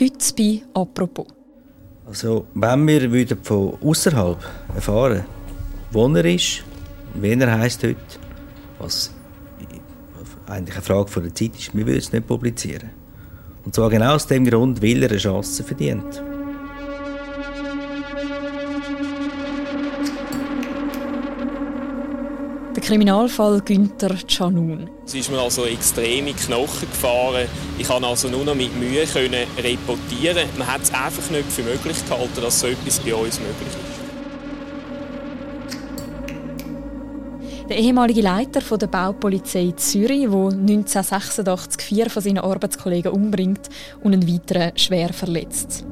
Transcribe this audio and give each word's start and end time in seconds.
Heute 0.00 0.34
bei 0.36 0.62
«Apropos». 0.74 1.26
Also, 2.06 2.46
wenn 2.54 2.88
wir 2.88 3.12
würden 3.12 3.38
von 3.44 3.78
außerhalb 3.80 4.38
erfahren, 4.74 5.24
wo 5.92 6.08
er 6.08 6.24
ist, 6.24 6.64
wen 7.14 7.40
er 7.42 7.58
heisst 7.58 7.84
heute, 7.84 7.96
was 8.80 9.14
eigentlich 10.46 10.74
eine 10.74 10.84
Frage 10.84 11.20
der 11.20 11.34
Zeit 11.34 11.56
ist, 11.56 11.72
wir 11.72 11.86
würden 11.86 11.98
es 11.98 12.12
nicht 12.12 12.26
publizieren. 12.26 12.90
Und 13.64 13.74
zwar 13.74 13.88
genau 13.88 14.14
aus 14.14 14.26
dem 14.26 14.44
Grund, 14.46 14.82
weil 14.82 15.04
er 15.04 15.10
eine 15.10 15.18
Chance 15.18 15.62
verdient. 15.62 16.29
Kriminalfall 22.90 23.60
Günther 23.60 24.16
Canun. 24.26 24.90
Es 25.06 25.14
ist 25.14 25.30
mir 25.30 25.38
also 25.38 25.64
extreme 25.64 26.32
Knochen 26.32 26.90
gefahren. 26.90 27.46
Ich 27.78 27.86
konnte 27.86 28.08
also 28.08 28.28
nur 28.28 28.44
noch 28.44 28.56
mit 28.56 28.76
Mühe 28.80 29.06
können 29.06 29.46
reportieren. 29.56 30.48
Man 30.58 30.66
hat 30.66 30.82
es 30.82 30.92
einfach 30.92 31.30
nicht 31.30 31.52
für 31.52 31.62
möglich 31.62 32.04
gehalten, 32.04 32.40
dass 32.42 32.58
so 32.58 32.66
etwas 32.66 32.98
bei 32.98 33.14
uns 33.14 33.38
möglich 33.38 33.68
ist. 33.68 33.78
Der 37.68 37.76
ehemalige 37.78 38.22
Leiter 38.22 38.60
der 38.76 38.88
Baupolizei 38.88 39.72
Zürich, 39.76 40.28
der 40.28 40.32
1986 40.32 41.80
vier 41.80 42.10
von 42.10 42.24
seinen 42.24 42.38
Arbeitskollegen 42.38 43.12
umbringt 43.12 43.68
und 44.02 44.14
einen 44.14 44.26
weiteren 44.26 44.76
schwer 44.76 45.12
verletzt. 45.12 45.84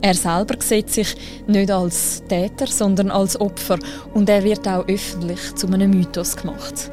Er 0.00 0.14
selber 0.14 0.54
sieht 0.60 0.90
sich 0.90 1.16
nicht 1.46 1.70
als 1.70 2.22
Täter, 2.28 2.66
sondern 2.68 3.10
als 3.10 3.40
Opfer 3.40 3.78
und 4.14 4.28
er 4.28 4.44
wird 4.44 4.66
auch 4.68 4.86
öffentlich 4.86 5.54
zu 5.56 5.66
einem 5.66 5.90
Mythos 5.90 6.36
gemacht. 6.36 6.90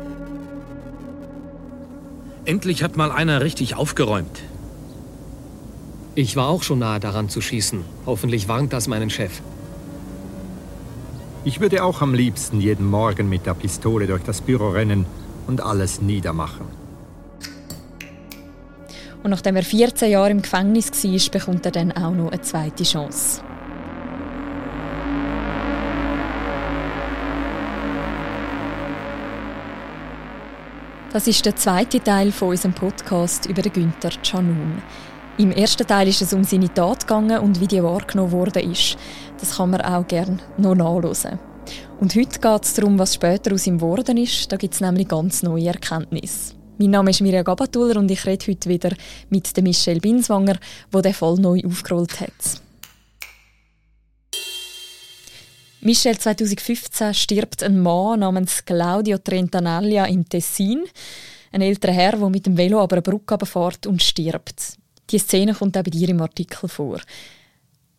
Endlich 2.45 2.83
hat 2.83 2.97
mal 2.97 3.11
einer 3.11 3.41
richtig 3.41 3.75
aufgeräumt. 3.75 4.41
Ich 6.15 6.35
war 6.35 6.47
auch 6.47 6.63
schon 6.63 6.79
nahe 6.79 6.99
daran 6.99 7.29
zu 7.29 7.41
schießen. 7.41 7.83
Hoffentlich 8.05 8.47
warnt 8.47 8.71
das 8.71 8.87
meinen 8.87 9.09
Chef. 9.09 9.41
Ich 11.43 11.59
würde 11.59 11.83
auch 11.83 12.01
am 12.01 12.13
liebsten 12.15 12.59
jeden 12.59 12.89
Morgen 12.89 13.29
mit 13.29 13.45
der 13.45 13.53
Pistole 13.53 14.07
durch 14.07 14.23
das 14.23 14.41
Büro 14.41 14.69
rennen 14.69 15.05
und 15.45 15.61
alles 15.61 16.01
niedermachen. 16.01 16.84
Und 19.25 19.31
nachdem 19.31 19.55
er 19.55 19.63
14 19.63 20.11
Jahre 20.11 20.29
im 20.29 20.43
Gefängnis 20.43 20.91
war, 21.03 21.31
bekommt 21.31 21.65
er 21.65 21.71
dann 21.71 21.91
auch 21.93 22.11
noch 22.11 22.31
eine 22.31 22.41
zweite 22.41 22.83
Chance. 22.83 23.41
Das 31.11 31.25
ist 31.25 31.43
der 31.43 31.55
zweite 31.55 31.99
Teil 32.03 32.31
von 32.31 32.49
unserem 32.49 32.75
Podcast 32.75 33.47
über 33.47 33.63
den 33.63 33.73
Günther 33.73 34.11
Canun. 34.21 34.83
Im 35.39 35.51
ersten 35.51 35.87
Teil 35.87 36.07
ist 36.07 36.21
es 36.21 36.31
um 36.31 36.43
seine 36.43 36.71
Tat 36.71 37.07
gegangen 37.07 37.39
und 37.39 37.59
wie 37.59 37.67
die 37.67 37.81
wahrgenommen 37.81 38.31
worden 38.31 38.71
ist. 38.71 38.95
Das 39.39 39.57
kann 39.57 39.71
man 39.71 39.81
auch 39.81 40.07
gerne 40.07 40.37
noch 40.57 40.75
nachlesen. 40.75 41.39
Und 41.99 42.13
heute 42.13 42.39
geht 42.39 42.63
es 42.63 42.75
darum, 42.75 42.99
was 42.99 43.15
später 43.15 43.55
aus 43.55 43.65
ihm 43.65 43.79
geworden 43.79 44.17
ist. 44.17 44.51
Da 44.51 44.57
gibt 44.57 44.75
es 44.75 44.81
nämlich 44.81 45.07
ganz 45.07 45.41
neue 45.41 45.69
Erkenntnisse. 45.69 46.53
Mein 46.77 46.89
Name 46.89 47.11
ist 47.11 47.21
Mirja 47.21 47.41
Gabatuller 47.41 47.97
und 47.97 48.11
ich 48.11 48.25
rede 48.25 48.47
heute 48.47 48.67
wieder 48.67 48.91
mit 49.29 49.49
Michelle 49.61 50.01
Binswanger, 50.01 50.57
wo 50.91 50.99
der 50.99 51.13
Fall 51.13 51.35
neu 51.35 51.61
aufgerollt 51.65 52.19
hat. 52.19 52.61
Michelle, 55.79 56.17
2015 56.17 57.13
stirbt 57.13 57.63
ein 57.63 57.79
Mann 57.79 58.19
namens 58.19 58.65
Claudio 58.65 59.19
Trentanaglia 59.19 60.05
im 60.05 60.27
Tessin. 60.27 60.83
Ein 61.53 61.61
älterer 61.61 61.93
Herr, 61.93 62.17
der 62.17 62.29
mit 62.29 62.45
dem 62.45 62.57
Velo 62.57 62.81
aber 62.81 62.97
eine 62.97 63.03
Brücke 63.03 63.45
fährt 63.45 63.87
und 63.87 64.03
stirbt. 64.03 64.77
Die 65.11 65.19
Szene 65.19 65.53
kommt 65.53 65.77
auch 65.77 65.83
bei 65.83 65.91
dir 65.91 66.09
im 66.09 66.21
Artikel 66.21 66.67
vor. 66.67 66.99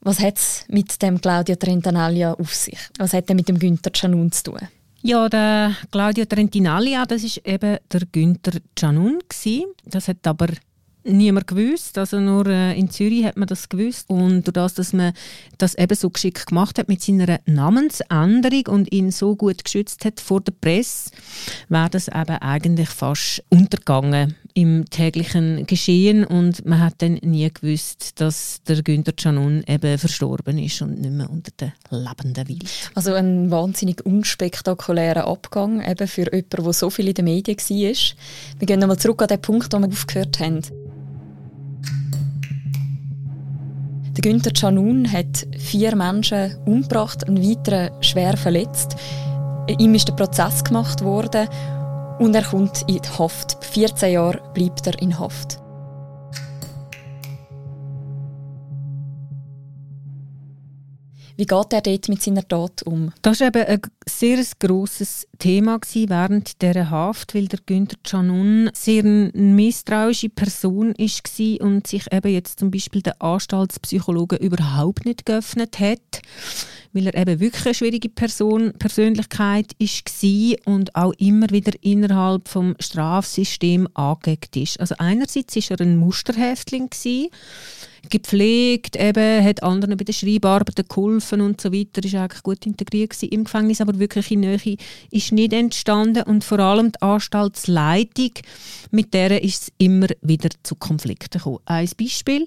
Was 0.00 0.20
hat 0.20 0.36
es 0.36 0.65
mit 0.69 1.00
dem 1.00 1.19
Claudio 1.19 1.56
Trentanaglia 1.56 2.34
auf 2.34 2.54
sich? 2.54 2.78
Was 2.98 3.15
hat 3.15 3.31
er 3.31 3.36
mit 3.36 3.48
dem 3.48 3.59
Günther 3.59 3.91
Canun 3.91 4.31
zu 4.32 4.42
tun? 4.42 4.69
Ja, 5.06 5.28
der 5.28 5.77
Claudio 5.93 6.25
Trentinaglia, 6.25 7.06
das 7.06 7.22
ist 7.22 7.47
eben 7.47 7.78
der 7.93 8.00
Günther 8.11 8.59
Canun 8.75 9.21
Das 9.84 10.09
hat 10.09 10.27
aber 10.27 10.49
niemand 11.05 11.47
gewusst. 11.47 11.97
Also 11.97 12.19
nur 12.19 12.49
äh, 12.49 12.77
in 12.77 12.91
Zürich 12.91 13.25
hat 13.25 13.37
man 13.37 13.47
das 13.47 13.69
gewusst. 13.69 14.11
Und 14.11 14.49
durch 14.49 14.55
das, 14.55 14.75
dass 14.75 14.93
man 14.93 15.12
das 15.59 15.77
eben 15.77 15.95
so 15.95 16.11
geschickt 16.11 16.49
gemacht 16.49 16.81
hat 16.81 16.89
mit 16.89 17.03
seiner 17.03 17.39
Namensänderung 17.47 18.66
und 18.66 18.93
ihn 18.93 19.12
so 19.12 19.37
gut 19.37 19.62
geschützt 19.62 20.05
hat 20.05 20.19
vor 20.19 20.41
der 20.41 20.55
Presse, 20.61 21.12
war 21.69 21.89
das 21.89 22.09
eben 22.09 22.39
eigentlich 22.39 22.89
fast 22.89 23.45
untergegangen 23.49 24.34
im 24.56 24.89
täglichen 24.89 25.67
Geschehen 25.67 26.25
und 26.25 26.65
man 26.65 26.81
hat 26.81 26.94
dann 26.99 27.19
nie 27.21 27.53
gewusst, 27.53 28.19
dass 28.22 28.62
der 28.67 28.83
Günther 28.83 29.12
Canun 29.12 29.62
eben 29.67 29.99
verstorben 29.99 30.56
ist 30.56 30.81
und 30.81 30.99
nicht 30.99 31.12
mehr 31.12 31.28
unter 31.28 31.50
den 31.61 31.72
Lebenden 31.91 32.49
will. 32.49 32.59
Also 32.95 33.12
ein 33.12 33.50
wahnsinnig 33.50 34.06
unspektakulärer 34.06 35.27
Abgang 35.27 35.87
eben 35.87 36.09
für 36.09 36.33
jemanden, 36.33 36.65
der 36.65 36.72
so 36.72 36.89
viel 36.89 37.09
in 37.09 37.15
den 37.15 37.27
Medien 37.27 37.59
war. 37.59 38.16
Wir 38.59 38.66
gehen 38.66 38.81
nochmal 38.81 38.99
zurück 38.99 39.21
an 39.21 39.28
den 39.28 39.43
Punkt, 39.43 39.75
wo 39.75 39.78
wir 39.78 39.89
aufgehört 39.89 40.41
haben. 40.41 40.62
Der 44.16 44.22
Günther 44.22 44.53
Canun 44.53 45.12
hat 45.12 45.47
vier 45.59 45.95
Menschen 45.95 46.56
umgebracht, 46.65 47.28
einen 47.28 47.43
weiteren 47.43 47.91
schwer 48.03 48.39
verletzt. 48.39 48.97
Ihm 49.78 49.95
ist 49.95 50.09
der 50.09 50.15
Prozess 50.15 50.65
gemacht 50.65 51.03
worden 51.05 51.47
und 52.19 52.34
er 52.34 52.43
kommt 52.43 52.82
in 52.88 53.00
die 53.00 53.09
Haft. 53.19 53.65
14 53.65 54.12
Jahre 54.12 54.41
bleibt 54.54 54.87
er 54.87 55.00
in 55.00 55.19
Haft. 55.19 55.59
Wie 61.38 61.44
geht 61.44 61.72
er 61.75 61.82
dort 61.82 62.09
mit 62.09 62.22
seiner 62.22 62.49
Tat 62.49 62.82
um? 62.84 63.12
Das 63.21 63.41
war 63.41 63.49
eben 63.49 63.62
ein 63.62 63.81
sehr 64.09 64.43
grosses 64.59 65.27
Thema 65.38 65.78
während 65.93 66.62
dieser 66.62 66.88
Haft, 66.88 67.34
weil 67.34 67.47
der 67.47 67.59
Günther 67.66 67.99
Canun 68.03 68.71
sehr 68.72 69.04
eine 69.04 69.31
misstrauische 69.34 70.31
Person 70.31 70.94
war 70.97 71.66
und 71.66 71.87
sich 71.87 72.10
eben 72.10 72.33
jetzt 72.33 72.59
zum 72.59 72.71
Beispiel 72.71 73.03
den 73.03 73.21
Anstaltspsychologen 73.21 74.38
überhaupt 74.38 75.04
nicht 75.04 75.27
geöffnet 75.27 75.78
hat 75.78 76.22
weil 76.97 77.09
er 77.09 77.15
eben 77.15 77.41
wirklich 77.41 77.67
eine 77.67 77.75
schwierige 77.75 78.09
Person, 78.09 78.73
Persönlichkeit 78.79 79.75
war 79.79 80.75
und 80.75 80.97
auch 80.97 81.12
immer 81.19 81.51
wieder 81.51 81.73
innerhalb 81.83 82.45
des 82.45 82.87
Strafsystems 82.87 83.91
angeeckt 83.95 84.57
ist. 84.57 84.81
Also 84.81 84.95
einerseits 84.99 85.55
war 85.57 85.79
er 85.79 85.87
ein 85.87 85.99
Musterhäftling 85.99 86.89
gewesen, 86.89 87.29
gepflegt, 88.09 88.97
eben, 88.97 89.45
hat 89.45 89.62
anderen 89.62 89.97
bei 89.97 90.05
den 90.05 90.15
Schreibarbeiten 90.15 90.87
geholfen 90.89 91.41
und 91.41 91.61
so 91.61 91.73
weiter, 91.73 92.05
ist 92.05 92.15
eigentlich 92.15 92.43
gut 92.43 92.65
integriert 92.65 93.21
im 93.23 93.45
Gefängnis, 93.45 93.81
aber 93.81 93.99
wirklich 93.99 94.31
in 94.31 94.41
Nähe 94.41 94.77
ist 95.11 95.33
nicht 95.33 95.53
entstanden 95.53 96.23
und 96.23 96.45
vor 96.45 96.61
allem 96.61 96.93
die 96.93 97.03
Anstaltsleitung, 97.03 98.31
mit 98.91 99.13
der 99.13 99.43
ist 99.43 99.63
es 99.63 99.73
immer 99.78 100.07
wieder 100.23 100.49
zu 100.63 100.77
Konflikten 100.77 101.39
gekommen. 101.39 101.59
Ein 101.65 101.89
Beispiel, 101.99 102.47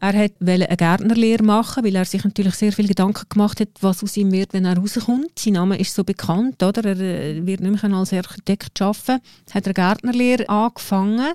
er 0.00 0.14
wollte 0.14 0.68
eine 0.68 0.76
Gärtnerlehre 0.76 1.42
machen, 1.42 1.84
weil 1.84 1.96
er 1.96 2.04
sich 2.04 2.22
natürlich 2.22 2.54
sehr 2.54 2.72
viel 2.72 2.86
Gedanken 2.86 3.28
gemacht 3.28 3.60
hat, 3.60 3.68
was 3.80 4.02
aus 4.02 4.16
ihm 4.16 4.30
wird, 4.30 4.52
wenn 4.52 4.64
er 4.64 4.76
rauskommt. 4.76 5.36
Sein 5.36 5.54
Name 5.54 5.78
ist 5.78 5.94
so 5.94 6.04
bekannt, 6.04 6.62
oder? 6.62 6.84
Er 6.84 7.00
äh, 7.00 7.44
wird 7.44 7.60
mehr 7.60 7.82
als 7.92 8.12
Architekt 8.12 8.80
arbeiten. 8.80 9.20
Hat 9.52 9.66
er 9.66 9.66
eine 9.66 9.74
Gärtnerlehre 9.74 10.48
angefangen. 10.48 11.32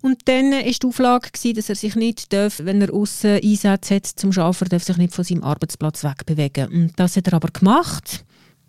Und 0.00 0.20
dann 0.26 0.52
war 0.52 0.62
die 0.62 0.86
Auflage, 0.86 1.28
dass 1.54 1.68
er 1.68 1.74
sich 1.74 1.94
nicht, 1.94 2.32
darf, 2.32 2.60
wenn 2.62 2.80
er 2.80 2.92
außen 2.92 3.40
Einsätze 3.42 3.96
hat 3.96 4.06
zum 4.06 4.32
Arbeiten, 4.32 4.70
darf 4.70 4.84
sich 4.84 4.96
nicht 4.96 5.14
von 5.14 5.24
seinem 5.24 5.44
Arbeitsplatz 5.44 6.04
wegbewegen. 6.04 6.68
Und 6.68 6.92
das 6.96 7.16
hat 7.16 7.28
er 7.28 7.34
aber 7.34 7.48
gemacht 7.48 8.24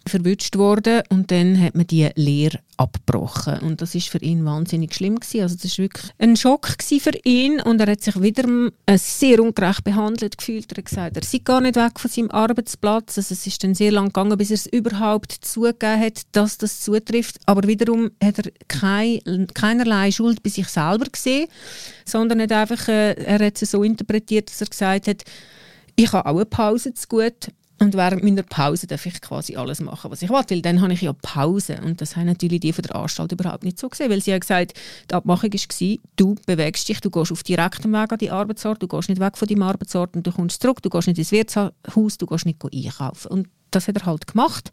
verwünscht 0.08 0.58
worden 0.58 1.02
und 1.10 1.32
dann 1.32 1.60
hat 1.60 1.76
man 1.76 1.88
die 1.88 2.10
Lehre 2.16 2.60
abgebrochen 2.78 3.60
und 3.60 3.82
das 3.82 3.96
ist 3.96 4.10
für 4.10 4.20
ihn 4.20 4.46
wahnsinnig 4.46 4.94
schlimm 4.94 5.20
gewesen. 5.20 5.42
Also 5.42 5.56
das 5.56 5.66
ist 5.66 5.78
wirklich 5.80 6.12
ein 6.18 6.36
Schock 6.36 6.70
für 6.82 7.12
ihn 7.24 7.62
und 7.62 7.80
er 7.80 7.92
hat 7.92 8.02
sich 8.02 8.22
wieder 8.22 8.44
äh, 8.86 8.98
sehr 8.98 9.40
ungerecht 9.42 9.84
behandelt 9.84 10.38
gefühlt. 10.38 10.72
Er 10.72 10.78
hat 10.78 10.86
gesagt, 10.86 11.18
er 11.18 11.24
sei 11.24 11.40
gar 11.40 11.62
nicht 11.62 11.76
weg 11.76 12.00
von 12.00 12.12
seinem 12.12 12.32
Arbeitsplatz. 12.32 13.18
Also 13.18 13.34
es 13.34 13.48
ist 13.48 13.64
dann 13.64 13.76
sehr 13.76 13.92
lang 13.92 14.08
gegangen, 14.08 14.38
bis 14.38 14.52
er 14.52 14.56
es 14.56 14.68
überhaupt 14.68 15.32
zugegeben 15.32 16.00
hat, 16.00 16.22
dass 16.34 16.58
das 16.58 16.82
zutrifft. 16.82 17.38
Aber 17.46 17.68
wiederum 17.68 18.12
hat 18.24 18.40
er 18.40 18.52
kein, 18.68 19.48
keinerlei 19.54 20.12
Schuld 20.12 20.44
bei 20.44 20.50
sich 20.50 20.68
selber 20.68 21.06
gesehen, 21.06 21.48
sondern 22.06 22.42
hat 22.42 22.52
einfach, 22.52 22.88
äh, 22.88 23.14
er 23.14 23.46
hat 23.46 23.62
es 23.62 23.72
so 23.72 23.84
interpretiert, 23.84 24.50
dass 24.50 24.62
er 24.62 24.68
gesagt 24.68 25.08
hat, 25.08 25.24
ich 25.96 26.12
habe 26.12 26.30
auch 26.30 26.36
eine 26.36 26.46
Pause 26.46 26.94
zu 26.94 27.08
gut 27.08 27.48
und 27.78 27.94
während 27.94 28.24
meiner 28.24 28.44
Pause 28.44 28.88
darf 28.88 29.06
ich 29.06 29.20
quasi 29.20 29.58
alles 29.58 29.82
machen, 29.82 30.10
was 30.10 30.22
ich 30.22 30.30
will, 30.30 30.44
weil 30.48 30.62
dann 30.62 30.80
habe 30.80 30.94
ich 30.94 31.02
ja 31.02 31.12
Pause. 31.12 31.78
Und 31.84 32.00
das 32.00 32.16
haben 32.16 32.28
natürlich 32.28 32.62
die 32.62 32.72
von 32.72 32.84
der 32.84 32.96
Anstalt 32.96 33.34
überhaupt 33.34 33.66
nicht 33.66 33.78
so 33.78 33.90
gesehen, 33.90 34.10
weil 34.10 34.22
sie 34.22 34.32
haben 34.32 34.40
gesagt, 34.40 34.74
die 35.10 35.14
Abmachung 35.14 35.52
war, 35.52 35.98
du 36.16 36.36
bewegst 36.46 36.88
dich, 36.88 37.02
du 37.02 37.10
gehst 37.10 37.34
auf 37.34 37.44
direktem 37.44 37.92
Weg 37.92 38.12
an 38.14 38.18
die 38.18 38.32
Arbeitsort, 38.32 38.82
du 38.82 38.88
gehst 38.88 39.10
nicht 39.10 39.20
weg 39.20 39.38
von 39.38 39.48
deinem 39.48 39.64
Arbeitsort 39.64 40.16
und 40.16 40.26
du 40.26 40.32
kommst 40.32 40.62
zurück, 40.62 40.82
du 40.82 40.90
gehst 40.90 41.08
nicht 41.08 41.20
ins 41.20 41.34
Wirtshaus, 41.34 42.18
du 42.18 42.26
gehst 42.26 42.46
nicht 42.46 42.64
einkaufen. 42.64 43.32
Und 43.32 43.48
das 43.72 43.88
hat 43.88 43.98
er 43.98 44.06
halt 44.06 44.28
gemacht. 44.28 44.72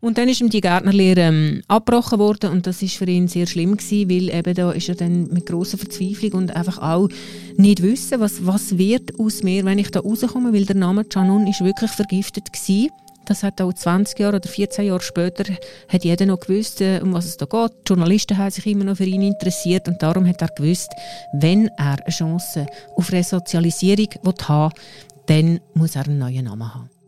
Und 0.00 0.18
dann 0.18 0.28
ist 0.28 0.40
ihm 0.40 0.50
die 0.50 0.60
Gärtnerlehre 0.60 1.20
ähm, 1.20 1.62
abgebrochen 1.68 2.18
worden 2.18 2.50
und 2.50 2.66
das 2.66 2.82
ist 2.82 2.96
für 2.96 3.04
ihn 3.04 3.28
sehr 3.28 3.46
schlimm 3.46 3.76
gewesen, 3.76 4.10
weil 4.10 4.34
eben 4.34 4.54
da 4.54 4.72
ist 4.72 4.88
er 4.88 4.94
dann 4.94 5.28
mit 5.28 5.46
großer 5.46 5.78
Verzweiflung 5.78 6.32
und 6.32 6.56
einfach 6.56 6.78
auch 6.78 7.08
nicht 7.56 7.82
wissen, 7.82 8.20
was, 8.20 8.46
was 8.46 8.78
wird 8.78 9.18
aus 9.18 9.42
mir, 9.42 9.64
wenn 9.64 9.78
ich 9.78 9.90
da 9.90 10.00
rauskomme, 10.00 10.52
weil 10.52 10.64
der 10.64 10.76
Name 10.76 11.04
Canun 11.04 11.46
ist 11.46 11.62
wirklich 11.62 11.90
vergiftet 11.90 12.52
gewesen. 12.52 12.90
Das 13.26 13.44
hat 13.44 13.60
auch 13.60 13.72
20 13.72 14.18
Jahre 14.18 14.38
oder 14.38 14.48
14 14.48 14.86
Jahre 14.86 15.02
später 15.02 15.44
hat 15.88 16.04
jeder 16.04 16.26
noch 16.26 16.40
gewusst, 16.40 16.80
äh, 16.80 17.00
um 17.00 17.12
was 17.12 17.26
es 17.26 17.36
da 17.36 17.46
geht. 17.46 17.72
Die 17.86 17.90
Journalisten 17.90 18.36
haben 18.36 18.50
sich 18.50 18.66
immer 18.66 18.84
noch 18.84 18.96
für 18.96 19.04
ihn 19.04 19.22
interessiert 19.22 19.86
und 19.86 20.02
darum 20.02 20.26
hat 20.26 20.42
er 20.42 20.48
gewusst, 20.48 20.90
wenn 21.34 21.68
er 21.76 22.04
eine 22.04 22.10
Chance 22.12 22.66
auf 22.96 23.12
Resozialisierung 23.12 24.08
haben 24.48 24.72
will, 24.72 24.80
dann 25.26 25.60
muss 25.74 25.94
er 25.94 26.06
einen 26.06 26.18
neuen 26.18 26.46
Namen 26.46 26.74
haben. 26.74 26.99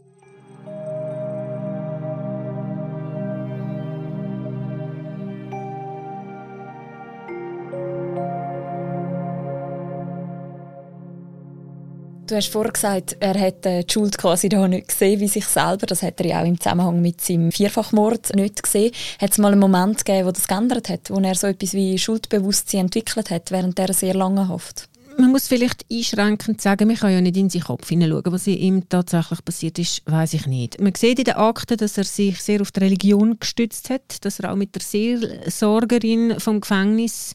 Du 12.26 12.36
hast 12.36 12.48
vorher 12.52 12.72
gesagt, 12.72 13.16
er 13.18 13.34
hätte 13.34 13.82
die 13.84 13.92
Schuld 13.92 14.16
quasi 14.16 14.48
da 14.48 14.66
nicht 14.68 14.88
gesehen 14.88 15.20
wie 15.20 15.28
sich 15.28 15.44
selber. 15.44 15.86
Das 15.86 16.02
hat 16.02 16.20
er 16.20 16.26
ja 16.26 16.40
auch 16.40 16.46
im 16.46 16.58
Zusammenhang 16.58 17.02
mit 17.02 17.20
seinem 17.20 17.50
Vierfachmord 17.50 18.34
nicht 18.36 18.62
gesehen. 18.62 18.92
Hat 19.20 19.32
es 19.32 19.38
mal 19.38 19.52
einen 19.52 19.60
Moment 19.60 20.04
gegeben, 20.04 20.28
wo 20.28 20.30
das 20.30 20.46
geändert 20.46 20.88
hat, 20.88 21.10
wo 21.10 21.18
er 21.18 21.34
so 21.34 21.48
etwas 21.48 21.74
wie 21.74 21.98
Schuldbewusstsein 21.98 22.82
entwickelt 22.82 23.30
hat 23.30 23.50
während 23.50 23.76
der 23.76 23.92
sehr 23.92 24.14
langen 24.14 24.48
Haft? 24.48 24.88
Man 25.18 25.30
muss 25.30 25.48
vielleicht 25.48 25.84
einschränkend 25.90 26.60
sagen, 26.60 26.88
man 26.88 26.96
kann 26.96 27.12
ja 27.12 27.20
nicht 27.20 27.36
in 27.36 27.50
seinen 27.50 27.64
Kopf 27.64 27.88
hineinschauen. 27.88 28.32
Was 28.32 28.46
ihm 28.46 28.88
tatsächlich 28.88 29.44
passiert 29.44 29.78
ist, 29.78 30.02
weiß 30.06 30.34
ich 30.34 30.46
nicht. 30.46 30.80
Man 30.80 30.94
sieht 30.94 31.18
in 31.18 31.24
den 31.24 31.34
Akten, 31.34 31.76
dass 31.76 31.98
er 31.98 32.04
sich 32.04 32.40
sehr 32.40 32.60
auf 32.60 32.70
die 32.70 32.80
Religion 32.80 33.38
gestützt 33.38 33.90
hat, 33.90 34.24
dass 34.24 34.40
er 34.40 34.52
auch 34.52 34.56
mit 34.56 34.74
der 34.74 34.82
Seelsorgerin 34.82 36.38
vom 36.38 36.60
Gefängnis 36.60 37.34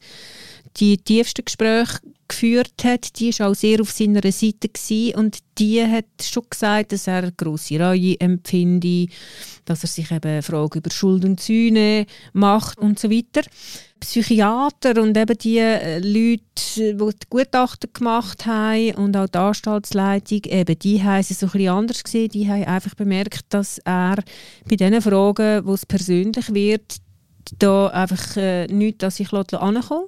die 0.76 0.98
tiefsten 0.98 1.46
Gespräche 1.46 2.00
geführt 2.28 2.84
hat, 2.84 3.20
die 3.20 3.38
war 3.40 3.50
auch 3.50 3.56
sehr 3.56 3.82
auf 3.82 3.92
seiner 3.92 4.22
Seite 4.32 4.70
gewesen 4.70 5.16
und 5.16 5.40
die 5.58 5.82
hat 5.82 6.06
schon 6.22 6.44
gesagt, 6.50 6.92
dass 6.92 7.08
er 7.08 7.32
grosse 7.32 7.80
Reue 7.80 8.20
empfinde, 8.20 9.08
dass 9.66 9.84
er 9.84 9.88
sich 9.88 10.12
eben 10.12 10.42
Fragen 10.42 10.80
über 10.80 10.92
Schuld 10.92 11.26
und 11.26 11.40
Sühne 11.40 12.06
macht 12.34 12.78
und 12.80 13.00
so 13.00 13.10
weiter. 13.10 13.48
Psychiater 14.00 15.02
und 15.02 15.18
eben 15.18 15.38
die 15.38 15.58
äh, 15.58 15.98
Leute, 15.98 16.44
die 16.76 16.94
die 16.94 17.28
Gutachten 17.30 17.90
gemacht 17.94 18.46
haben 18.46 18.92
und 18.92 19.18
auch 19.18 19.28
die 19.28 19.38
Anstaltsleitung, 19.40 20.42
eben 20.44 20.78
die 20.78 21.02
haben 21.02 21.20
es 21.22 21.30
so 21.30 21.48
ein 21.48 21.52
bisschen 21.52 21.70
anders 21.70 22.04
gesehen. 22.04 22.30
Die 22.30 22.48
haben 22.48 22.66
einfach 22.66 22.94
bemerkt, 22.94 23.46
dass 23.50 23.80
er 23.80 24.18
bei 24.70 24.76
diesen 24.76 25.02
Fragen, 25.02 25.66
wo 25.66 25.74
es 25.74 25.86
persönlich 25.86 26.54
wird, 26.54 26.98
da 27.60 27.88
einfach 27.88 28.38
äh, 28.38 28.68
nichts 28.68 29.04
an 29.04 29.12
sich 29.12 29.34
ankommen 29.34 30.08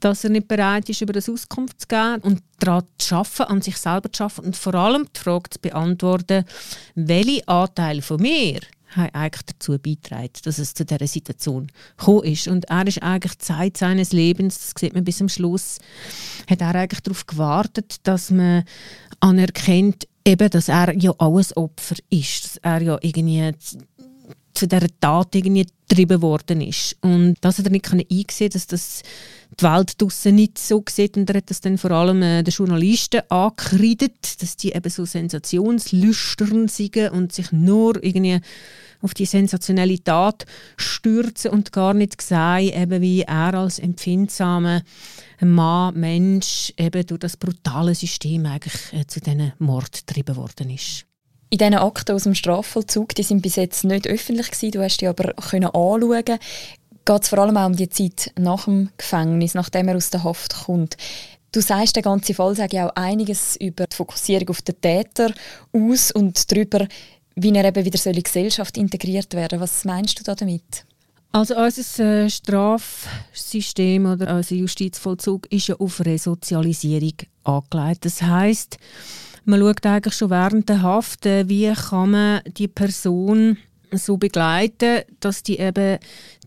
dass 0.00 0.24
er 0.24 0.30
nicht 0.30 0.48
bereit 0.48 0.88
ist, 0.88 1.00
über 1.00 1.12
das 1.12 1.28
Auskunft 1.28 1.80
zu 1.80 1.88
geben 1.88 2.20
und 2.22 2.42
daran 2.58 2.84
zu 2.98 3.14
arbeiten, 3.16 3.42
an 3.52 3.62
sich 3.62 3.76
selber 3.76 4.12
zu 4.12 4.24
arbeiten 4.24 4.46
und 4.46 4.56
vor 4.56 4.74
allem 4.74 5.06
die 5.14 5.20
Frage 5.20 5.50
zu 5.50 5.58
beantworten, 5.60 6.44
welche 6.94 7.46
Anteile 7.48 8.02
von 8.02 8.20
mir 8.20 8.60
haben 8.96 9.14
eigentlich 9.14 9.42
dazu 9.46 9.78
beitragen, 9.78 10.30
dass 10.44 10.58
es 10.58 10.74
zu 10.74 10.84
dieser 10.84 11.06
Situation 11.06 11.68
gekommen 11.96 12.24
ist. 12.24 12.48
Und 12.48 12.66
er 12.66 12.86
ist 12.86 13.02
eigentlich 13.02 13.38
Zeit 13.38 13.76
seines 13.76 14.12
Lebens, 14.12 14.58
das 14.58 14.72
sieht 14.78 14.94
man 14.94 15.04
bis 15.04 15.18
zum 15.18 15.28
Schluss, 15.28 15.78
hat 16.48 16.60
er 16.60 16.74
eigentlich 16.74 17.00
darauf 17.00 17.26
gewartet, 17.26 17.96
dass 18.04 18.30
man 18.30 18.64
anerkennt, 19.20 20.06
eben, 20.24 20.50
dass 20.50 20.68
er 20.68 20.96
ja 20.96 21.12
ein 21.18 21.44
Opfer 21.54 21.96
ist, 22.10 22.44
dass 22.44 22.56
er 22.58 22.82
ja 22.82 22.98
irgendwie 23.00 23.52
zu 24.54 24.66
dieser 24.66 24.86
Tat 25.00 25.34
irgendwie 25.34 25.66
getrieben 25.88 26.22
worden 26.22 26.60
ist. 26.60 26.96
Und 27.00 27.36
das 27.40 27.58
hat 27.58 27.66
er 27.66 27.72
nicht 27.72 27.92
eingesehen 27.92 28.50
dass 28.50 28.66
das 28.66 29.02
die 29.60 29.64
Welt 29.64 30.00
draussen 30.00 30.34
nicht 30.34 30.58
so 30.58 30.82
sieht. 30.88 31.16
Und 31.16 31.30
er 31.30 31.36
hat 31.36 31.50
das 31.50 31.60
dann 31.60 31.78
vor 31.78 31.92
allem 31.92 32.22
äh, 32.22 32.42
den 32.42 32.52
Journalisten 32.52 33.22
angekreidet, 33.28 34.42
dass 34.42 34.56
die 34.56 34.72
eben 34.72 34.90
so 34.90 35.04
sensationslüstern 35.04 36.68
sind 36.68 36.96
und 37.12 37.32
sich 37.32 37.52
nur 37.52 38.02
irgendwie 38.02 38.40
auf 39.00 39.14
die 39.14 39.26
Sensationalität 39.26 40.46
stürzen 40.76 41.50
und 41.50 41.72
gar 41.72 41.94
nicht 41.94 42.20
sehen, 42.22 42.72
eben 42.74 43.02
wie 43.02 43.22
er 43.22 43.54
als 43.54 43.78
empfindsamer 43.78 44.82
Mann, 45.40 45.94
Mensch, 45.94 46.72
eben 46.78 47.06
durch 47.06 47.20
das 47.20 47.36
brutale 47.36 47.94
System 47.94 48.46
eigentlich 48.46 48.92
äh, 48.92 49.06
zu 49.06 49.20
diesen 49.20 49.52
Mord 49.58 50.06
getrieben 50.06 50.36
worden 50.36 50.70
ist. 50.70 51.06
In 51.54 51.58
diesen 51.58 51.74
Akten 51.74 52.16
aus 52.16 52.24
dem 52.24 52.34
Strafvollzug, 52.34 53.14
die 53.14 53.22
sind 53.22 53.40
bis 53.40 53.54
jetzt 53.54 53.84
nicht 53.84 54.08
öffentlich 54.08 54.50
gewesen, 54.50 54.72
du 54.72 54.82
hast 54.82 55.00
die 55.00 55.06
aber 55.06 55.34
können 55.34 55.66
anschauen 55.66 56.24
geht 56.24 57.22
es 57.22 57.28
vor 57.28 57.38
allem 57.38 57.56
auch 57.56 57.66
um 57.66 57.76
die 57.76 57.88
Zeit 57.88 58.32
nach 58.36 58.64
dem 58.64 58.90
Gefängnis, 58.96 59.54
nachdem 59.54 59.86
er 59.86 59.94
aus 59.94 60.10
der 60.10 60.24
Haft 60.24 60.64
kommt. 60.64 60.96
Du 61.52 61.60
sagst, 61.60 61.94
der 61.94 62.02
ganze 62.02 62.34
Fall 62.34 62.56
sagt 62.56 62.72
ja 62.72 62.88
auch 62.88 62.96
einiges 62.96 63.54
über 63.54 63.86
die 63.86 63.94
Fokussierung 63.94 64.48
auf 64.48 64.62
den 64.62 64.80
Täter 64.80 65.32
aus 65.72 66.10
und 66.10 66.50
darüber, 66.50 66.88
wie 67.36 67.54
er 67.54 67.64
eben 67.66 67.84
wieder 67.84 68.04
in 68.06 68.14
die 68.14 68.22
Gesellschaft 68.24 68.76
integriert 68.76 69.32
werden 69.34 69.60
soll. 69.60 69.60
Was 69.60 69.84
meinst 69.84 70.18
du 70.18 70.24
da 70.24 70.34
damit? 70.34 70.84
Also 71.30 71.54
unser 71.56 72.24
äh, 72.24 72.30
Strafsystem 72.30 74.06
oder 74.06 74.34
unser 74.34 74.56
Justizvollzug 74.56 75.46
ist 75.52 75.68
ja 75.68 75.76
auf 75.76 76.04
Resozialisierung 76.04 77.14
angelegt. 77.44 78.06
Das 78.06 78.22
heißt, 78.22 78.76
man 79.44 79.60
schaut 79.60 79.86
eigentlich 79.86 80.14
schon 80.14 80.30
während 80.30 80.68
der 80.68 80.82
Haft, 80.82 81.26
äh, 81.26 81.48
wie 81.48 81.72
kann 81.72 82.10
man 82.10 82.40
die 82.56 82.68
Person 82.68 83.58
so 83.92 84.16
begleiten, 84.16 85.02
dass 85.20 85.42
die 85.42 85.58
eben 85.58 85.98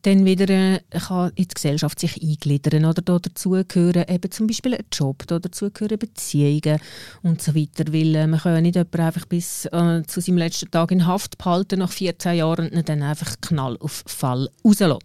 dann 0.02 0.26
wieder 0.26 0.50
äh, 0.50 0.80
kann 0.92 1.32
in 1.36 1.48
die 1.48 1.54
Gesellschaft 1.54 2.00
sich 2.00 2.22
eingliedern 2.22 2.86
oder 2.86 3.02
da 3.02 3.20
dazugehören 3.20 4.06
eben 4.08 4.32
zum 4.32 4.48
Beispiel 4.48 4.76
ein 4.76 4.86
Job, 4.92 5.24
da 5.28 5.40
dazugehören 5.40 6.00
Beziehungen 6.00 6.80
und 7.24 7.42
so 7.42 7.56
weiter, 7.56 7.92
weil 7.92 8.16
äh, 8.16 8.28
man 8.28 8.40
kann 8.40 8.54
ja 8.54 8.62
nicht 8.62 8.76
jemanden 8.76 9.02
einfach 9.02 9.26
bis 9.26 9.66
äh, 9.66 10.04
zu 10.06 10.22
seinem 10.22 10.38
letzten 10.38 10.72
Tag 10.72 10.92
in 10.92 11.06
Haft 11.06 11.38
behalten 11.38 11.80
nach 11.80 11.92
14 11.92 12.36
Jahren 12.36 12.70
und 12.70 12.90
dann 12.90 13.04
einfach 13.04 13.36
Knall 13.42 13.78
auf 13.80 14.04
Fall 14.06 14.50
rauslassen. 14.64 15.00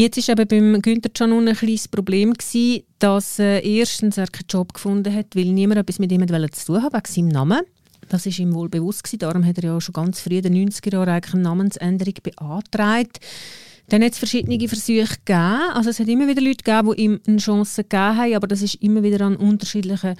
Jetzt 0.00 0.28
war 0.28 0.38
eben 0.38 0.46
beim 0.46 0.80
Günther 0.80 1.08
Canun 1.08 1.48
ein 1.48 1.56
kleines 1.56 1.88
Problem, 1.88 2.32
gewesen, 2.32 2.84
dass 3.00 3.40
äh, 3.40 3.58
erstens 3.58 4.16
er 4.16 4.28
keinen 4.28 4.46
Job 4.48 4.72
gefunden 4.72 5.12
hat, 5.12 5.34
weil 5.34 5.46
niemand 5.46 5.80
etwas 5.80 5.98
mit 5.98 6.12
ihm 6.12 6.24
zu 6.24 6.66
tun 6.66 6.82
hat, 6.84 6.92
wegen 6.92 7.12
seinem 7.12 7.28
Namen. 7.30 7.62
Das 8.08 8.24
ist 8.24 8.38
ihm 8.38 8.54
wohl 8.54 8.68
bewusst 8.68 9.02
gewesen. 9.02 9.18
Darum 9.18 9.44
hat 9.44 9.58
er 9.58 9.64
ja 9.64 9.80
schon 9.80 9.94
ganz 9.94 10.20
früh 10.20 10.36
in 10.36 10.42
den 10.42 10.68
90er 10.70 10.92
Jahren 10.92 11.08
eigentlich 11.08 11.34
eine 11.34 11.42
Namensänderung 11.42 12.14
beantragt. 12.22 13.18
Dann 13.88 14.04
hat 14.04 14.12
es 14.12 14.18
verschiedene 14.18 14.68
Versuche 14.68 15.16
gegeben. 15.16 15.72
Also 15.74 15.90
es 15.90 15.98
hat 15.98 16.06
immer 16.06 16.28
wieder 16.28 16.42
Leute 16.42 16.62
gegeben, 16.62 16.92
die 16.92 17.02
ihm 17.02 17.20
eine 17.26 17.38
Chance 17.38 17.82
gegeben 17.82 18.16
haben, 18.16 18.34
aber 18.34 18.46
das 18.46 18.62
ist 18.62 18.76
immer 18.76 19.02
wieder 19.02 19.26
an 19.26 19.34
unterschiedlichen 19.34 20.14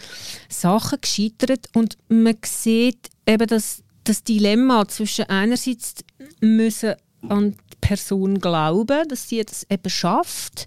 Sachen 0.48 1.00
gescheitert. 1.00 1.68
Und 1.76 1.98
man 2.08 2.34
sieht 2.44 3.10
eben 3.28 3.46
das, 3.46 3.84
das 4.02 4.24
Dilemma 4.24 4.88
zwischen 4.88 5.26
einerseits 5.26 5.94
müssen 6.40 6.94
an 7.28 7.54
Person 7.88 8.38
glauben, 8.38 9.08
dass 9.08 9.30
sie 9.30 9.42
das 9.42 9.66
eben 9.70 9.88
schafft 9.88 10.66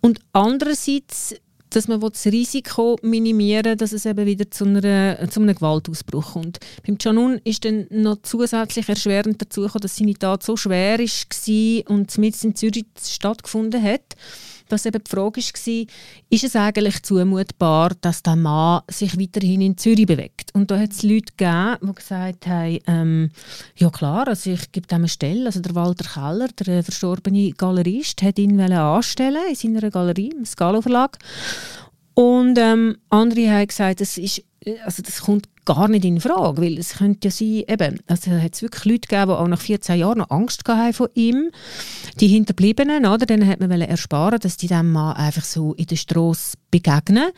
und 0.00 0.18
andererseits 0.32 1.34
dass 1.70 1.86
man 1.86 2.00
das 2.00 2.24
Risiko 2.24 2.96
minimieren 3.02 3.76
dass 3.76 3.92
es 3.92 4.06
eben 4.06 4.24
wieder 4.24 4.50
zu, 4.50 4.64
einer, 4.64 5.28
zu 5.28 5.40
einem 5.40 5.54
Gewaltausbruch 5.54 6.32
kommt. 6.32 6.60
Beim 6.86 6.96
Canun 6.96 7.38
ist 7.44 7.66
dann 7.66 7.86
noch 7.90 8.22
zusätzlich 8.22 8.88
erschwerend 8.88 9.42
dazu 9.42 9.60
gekommen, 9.60 9.82
dass 9.82 9.96
seine 9.96 10.14
Tat 10.14 10.42
so 10.42 10.56
schwer 10.56 10.98
war 10.98 11.90
und 11.90 12.16
mit 12.16 12.42
in 12.42 12.54
Zürich 12.54 12.86
stattgefunden 12.98 13.82
hat 13.82 14.16
dass 14.68 14.86
eben 14.86 15.02
die 15.02 15.10
Frage 15.10 15.40
war, 15.40 15.86
ist 16.30 16.44
es 16.44 16.56
eigentlich 16.56 17.02
zumutbar, 17.02 17.92
dass 18.00 18.22
der 18.22 18.36
Mann 18.36 18.82
sich 18.88 19.18
weiterhin 19.18 19.60
in 19.60 19.76
Zürich 19.76 20.06
bewegt? 20.06 20.50
Und 20.54 20.70
da 20.70 20.78
hat 20.78 20.92
es 20.92 21.02
Leute 21.02 21.32
gegeben, 21.36 21.78
die 21.82 21.94
gesagt 21.94 22.46
haben, 22.46 22.78
ähm, 22.86 23.30
ja 23.76 23.90
klar, 23.90 24.28
also 24.28 24.50
ich 24.50 24.70
gebe 24.72 24.86
dem 24.86 24.98
eine 24.98 25.08
Stelle. 25.08 25.46
Also 25.46 25.60
der 25.60 25.74
Walter 25.74 26.08
Keller, 26.08 26.48
der 26.48 26.82
verstorbene 26.82 27.52
Galerist, 27.52 28.22
hat 28.22 28.38
ihn 28.38 28.60
anstellen 28.60 29.42
in 29.48 29.54
seiner 29.54 29.90
Galerie, 29.90 30.32
im 30.36 30.44
Scalo 30.44 30.82
Verlag. 30.82 31.18
Und 32.14 32.58
ähm, 32.58 32.96
andere 33.10 33.50
haben 33.50 33.66
gesagt, 33.66 34.00
das, 34.00 34.18
ist, 34.18 34.42
also 34.84 35.02
das 35.02 35.20
kommt 35.20 35.48
gar 35.68 35.86
nicht 35.88 36.06
in 36.06 36.18
Frage, 36.18 36.62
weil 36.62 36.78
es 36.78 36.94
könnte 36.94 37.28
ja 37.28 37.30
sein, 37.30 37.62
eben, 37.68 38.00
also 38.06 38.30
hat 38.30 38.54
es 38.54 38.62
wirklich 38.62 38.84
Leute 38.86 39.08
gegeben, 39.08 39.28
die 39.28 39.36
auch 39.36 39.48
nach 39.48 39.60
14 39.60 39.98
Jahren 39.98 40.18
noch 40.18 40.30
Angst 40.30 40.66
hatten 40.66 40.94
von 40.94 41.08
ihm. 41.12 41.50
Die 42.20 42.28
Hinterbliebenen, 42.28 43.04
oder, 43.04 43.26
denen 43.26 43.46
hat 43.46 43.60
man 43.60 43.70
ersparen, 43.70 44.40
dass 44.40 44.56
die 44.56 44.66
dem 44.66 44.92
Mann 44.92 45.14
einfach 45.16 45.44
so 45.44 45.74
in 45.74 45.84
der 45.84 45.96
Straße 45.96 46.56
begegnen. 46.70 47.30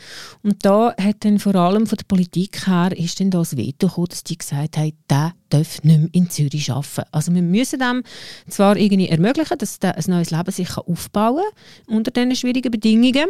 Und 0.44 0.64
da 0.64 0.94
hat 0.96 1.16
dann 1.24 1.40
vor 1.40 1.56
allem 1.56 1.88
von 1.88 1.98
der 1.98 2.04
Politik 2.04 2.68
her 2.68 2.96
ist 2.96 3.18
dann 3.18 3.32
das 3.32 3.56
Veto 3.56 3.88
gekommen, 3.88 4.08
dass 4.10 4.22
die 4.22 4.38
gesagt 4.38 4.76
haben, 4.76 4.92
der 5.10 5.32
darf 5.48 5.82
nicht 5.82 5.98
mehr 5.98 6.08
in 6.12 6.30
Zürich 6.30 6.70
arbeiten. 6.70 7.08
Also 7.10 7.34
wir 7.34 7.42
müssen 7.42 7.80
dem 7.80 8.04
zwar 8.48 8.76
irgendwie 8.76 9.08
ermöglichen, 9.08 9.58
dass 9.58 9.80
der 9.80 9.96
ein 9.96 10.04
neues 10.06 10.30
Leben 10.30 10.52
sich 10.52 10.76
aufbauen 10.76 11.42
kann 11.86 11.96
unter 11.96 12.12
diesen 12.12 12.36
schwierigen 12.36 12.70
Bedingungen, 12.70 13.26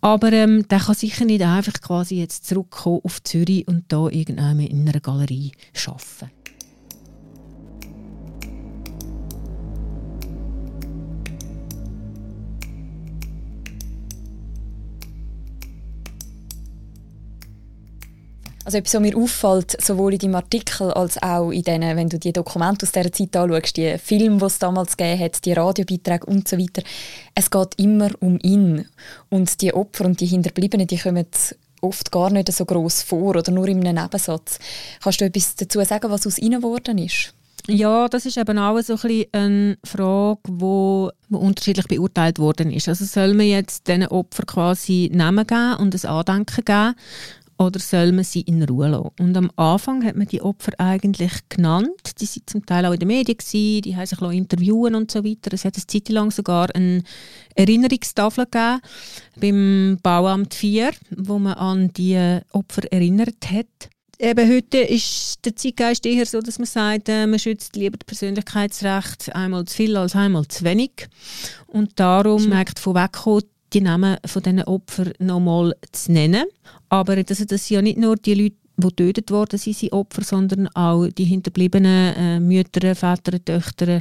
aber 0.00 0.32
ähm, 0.32 0.66
der 0.68 0.80
kann 0.80 0.94
sicher 0.94 1.24
nicht 1.24 1.42
einfach 1.42 1.80
quasi 1.80 2.16
jetzt 2.16 2.46
zurückkommen 2.46 3.00
auf 3.04 3.22
Zürich 3.22 3.66
und 3.68 3.84
da 3.88 4.08
irgendwann 4.08 4.60
in 4.60 4.88
einer 4.88 5.00
Galerie 5.00 5.52
arbeiten. 5.86 6.35
Also 18.66 18.78
etwas, 18.78 18.94
was 18.94 19.00
mir 19.00 19.16
auffällt, 19.16 19.80
sowohl 19.80 20.14
in 20.14 20.18
deinem 20.18 20.34
Artikel 20.34 20.90
als 20.90 21.22
auch 21.22 21.52
in 21.52 21.62
denen, 21.62 21.96
wenn 21.96 22.08
du 22.08 22.18
die 22.18 22.32
Dokumente 22.32 22.84
aus 22.84 22.90
dieser 22.90 23.12
Zeit 23.12 23.36
anschaust, 23.36 23.76
die 23.76 23.96
Filme, 23.96 24.38
die 24.38 24.44
es 24.44 24.58
damals 24.58 24.96
gegeben 24.96 25.20
hat, 25.20 25.44
die 25.44 25.52
Radiobeiträge 25.52 26.26
und 26.26 26.48
so 26.48 26.58
weiter, 26.58 26.82
es 27.36 27.48
geht 27.48 27.74
immer 27.76 28.10
um 28.18 28.40
ihn. 28.42 28.88
Und 29.28 29.60
die 29.62 29.72
Opfer 29.72 30.06
und 30.06 30.20
die 30.20 30.26
Hinterbliebenen, 30.26 30.88
die 30.88 30.98
kommen 30.98 31.26
oft 31.80 32.10
gar 32.10 32.30
nicht 32.30 32.52
so 32.52 32.64
groß 32.64 33.02
vor 33.02 33.36
oder 33.36 33.52
nur 33.52 33.68
in 33.68 33.86
einem 33.86 34.02
Nebensatz. 34.02 34.58
Kannst 35.00 35.20
du 35.20 35.26
etwas 35.26 35.54
dazu 35.54 35.84
sagen, 35.84 36.10
was 36.10 36.26
aus 36.26 36.38
ihnen 36.38 36.60
geworden 36.60 36.98
ist? 36.98 37.34
Ja, 37.68 38.08
das 38.08 38.26
ist 38.26 38.36
eben 38.36 38.58
auch 38.58 38.80
so 38.80 38.96
ein 39.00 39.26
eine 39.30 39.78
Frage, 39.84 40.40
wo, 40.48 41.12
unterschiedlich 41.30 41.86
beurteilt 41.86 42.40
worden 42.40 42.72
ist. 42.72 42.88
Also 42.88 43.04
soll 43.04 43.32
man 43.34 43.46
jetzt 43.46 43.86
diesen 43.86 44.08
Opfern 44.08 44.46
quasi 44.46 45.08
Namen 45.14 45.46
geben 45.46 45.76
und 45.76 45.94
ein 45.94 46.10
Andenken 46.10 46.64
geben 46.64 46.94
oder 47.58 47.80
soll 47.80 48.12
man 48.12 48.24
sie 48.24 48.42
in 48.42 48.62
Ruhe 48.62 48.88
lassen? 48.88 49.10
Und 49.18 49.36
am 49.36 49.50
Anfang 49.56 50.04
hat 50.04 50.16
man 50.16 50.26
die 50.26 50.42
Opfer 50.42 50.72
eigentlich 50.78 51.32
genannt. 51.48 52.20
Die 52.20 52.26
sind 52.26 52.48
zum 52.50 52.66
Teil 52.66 52.84
auch 52.86 52.92
in 52.92 52.98
den 52.98 53.08
Medien, 53.08 53.38
gewesen, 53.38 53.82
die 53.82 53.96
haben 53.96 54.06
sich 54.06 54.20
interviewen 54.20 54.94
und 54.94 55.10
so 55.10 55.24
weiter. 55.24 55.52
Es 55.52 55.64
hat 55.64 55.76
eine 55.76 55.86
Zeit 55.86 56.08
lang 56.10 56.30
sogar 56.30 56.74
eine 56.74 57.02
Erinnerungstafel 57.54 58.44
gegeben 58.44 58.80
beim 59.40 59.98
Bauamt 60.02 60.54
4, 60.54 60.92
wo 61.16 61.38
man 61.38 61.54
an 61.54 61.92
die 61.92 62.40
Opfer 62.52 62.90
erinnert 62.92 63.50
hat. 63.50 63.90
Eben 64.18 64.50
heute 64.50 64.78
ist 64.78 65.44
der 65.44 65.56
Zeitgeist 65.56 66.06
eher 66.06 66.24
so, 66.24 66.40
dass 66.40 66.58
man 66.58 66.66
sagt, 66.66 67.10
äh, 67.10 67.26
man 67.26 67.38
schützt 67.38 67.76
lieber 67.76 67.98
das 67.98 68.06
Persönlichkeitsrecht 68.06 69.34
einmal 69.34 69.66
zu 69.66 69.76
viel 69.76 69.94
als 69.96 70.16
einmal 70.16 70.48
zu 70.48 70.64
wenig. 70.64 71.08
Und 71.66 72.00
darum 72.00 72.38
ist 72.38 72.48
man 72.48 72.64
davon 72.64 72.94
weggekommen, 72.94 73.42
die 73.76 73.82
Namen 73.82 74.16
von 74.24 74.42
diesen 74.42 74.62
Opfern 74.62 75.12
nochmal 75.18 75.74
zu 75.92 76.10
nennen. 76.10 76.44
Aber 76.88 77.22
das, 77.22 77.38
sind 77.38 77.70
ja 77.70 77.82
nicht 77.82 77.98
nur 77.98 78.16
die 78.16 78.34
Leute, 78.34 78.56
die 78.78 78.86
getötet 78.88 79.30
worden 79.30 79.58
sind, 79.58 79.76
sind 79.76 79.92
Opfer, 79.92 80.24
sondern 80.24 80.68
auch 80.68 81.06
die 81.08 81.24
hinterbliebenen 81.24 82.14
äh, 82.16 82.40
Mütter, 82.40 82.94
Väter, 82.94 83.42
Töchter, 83.44 84.00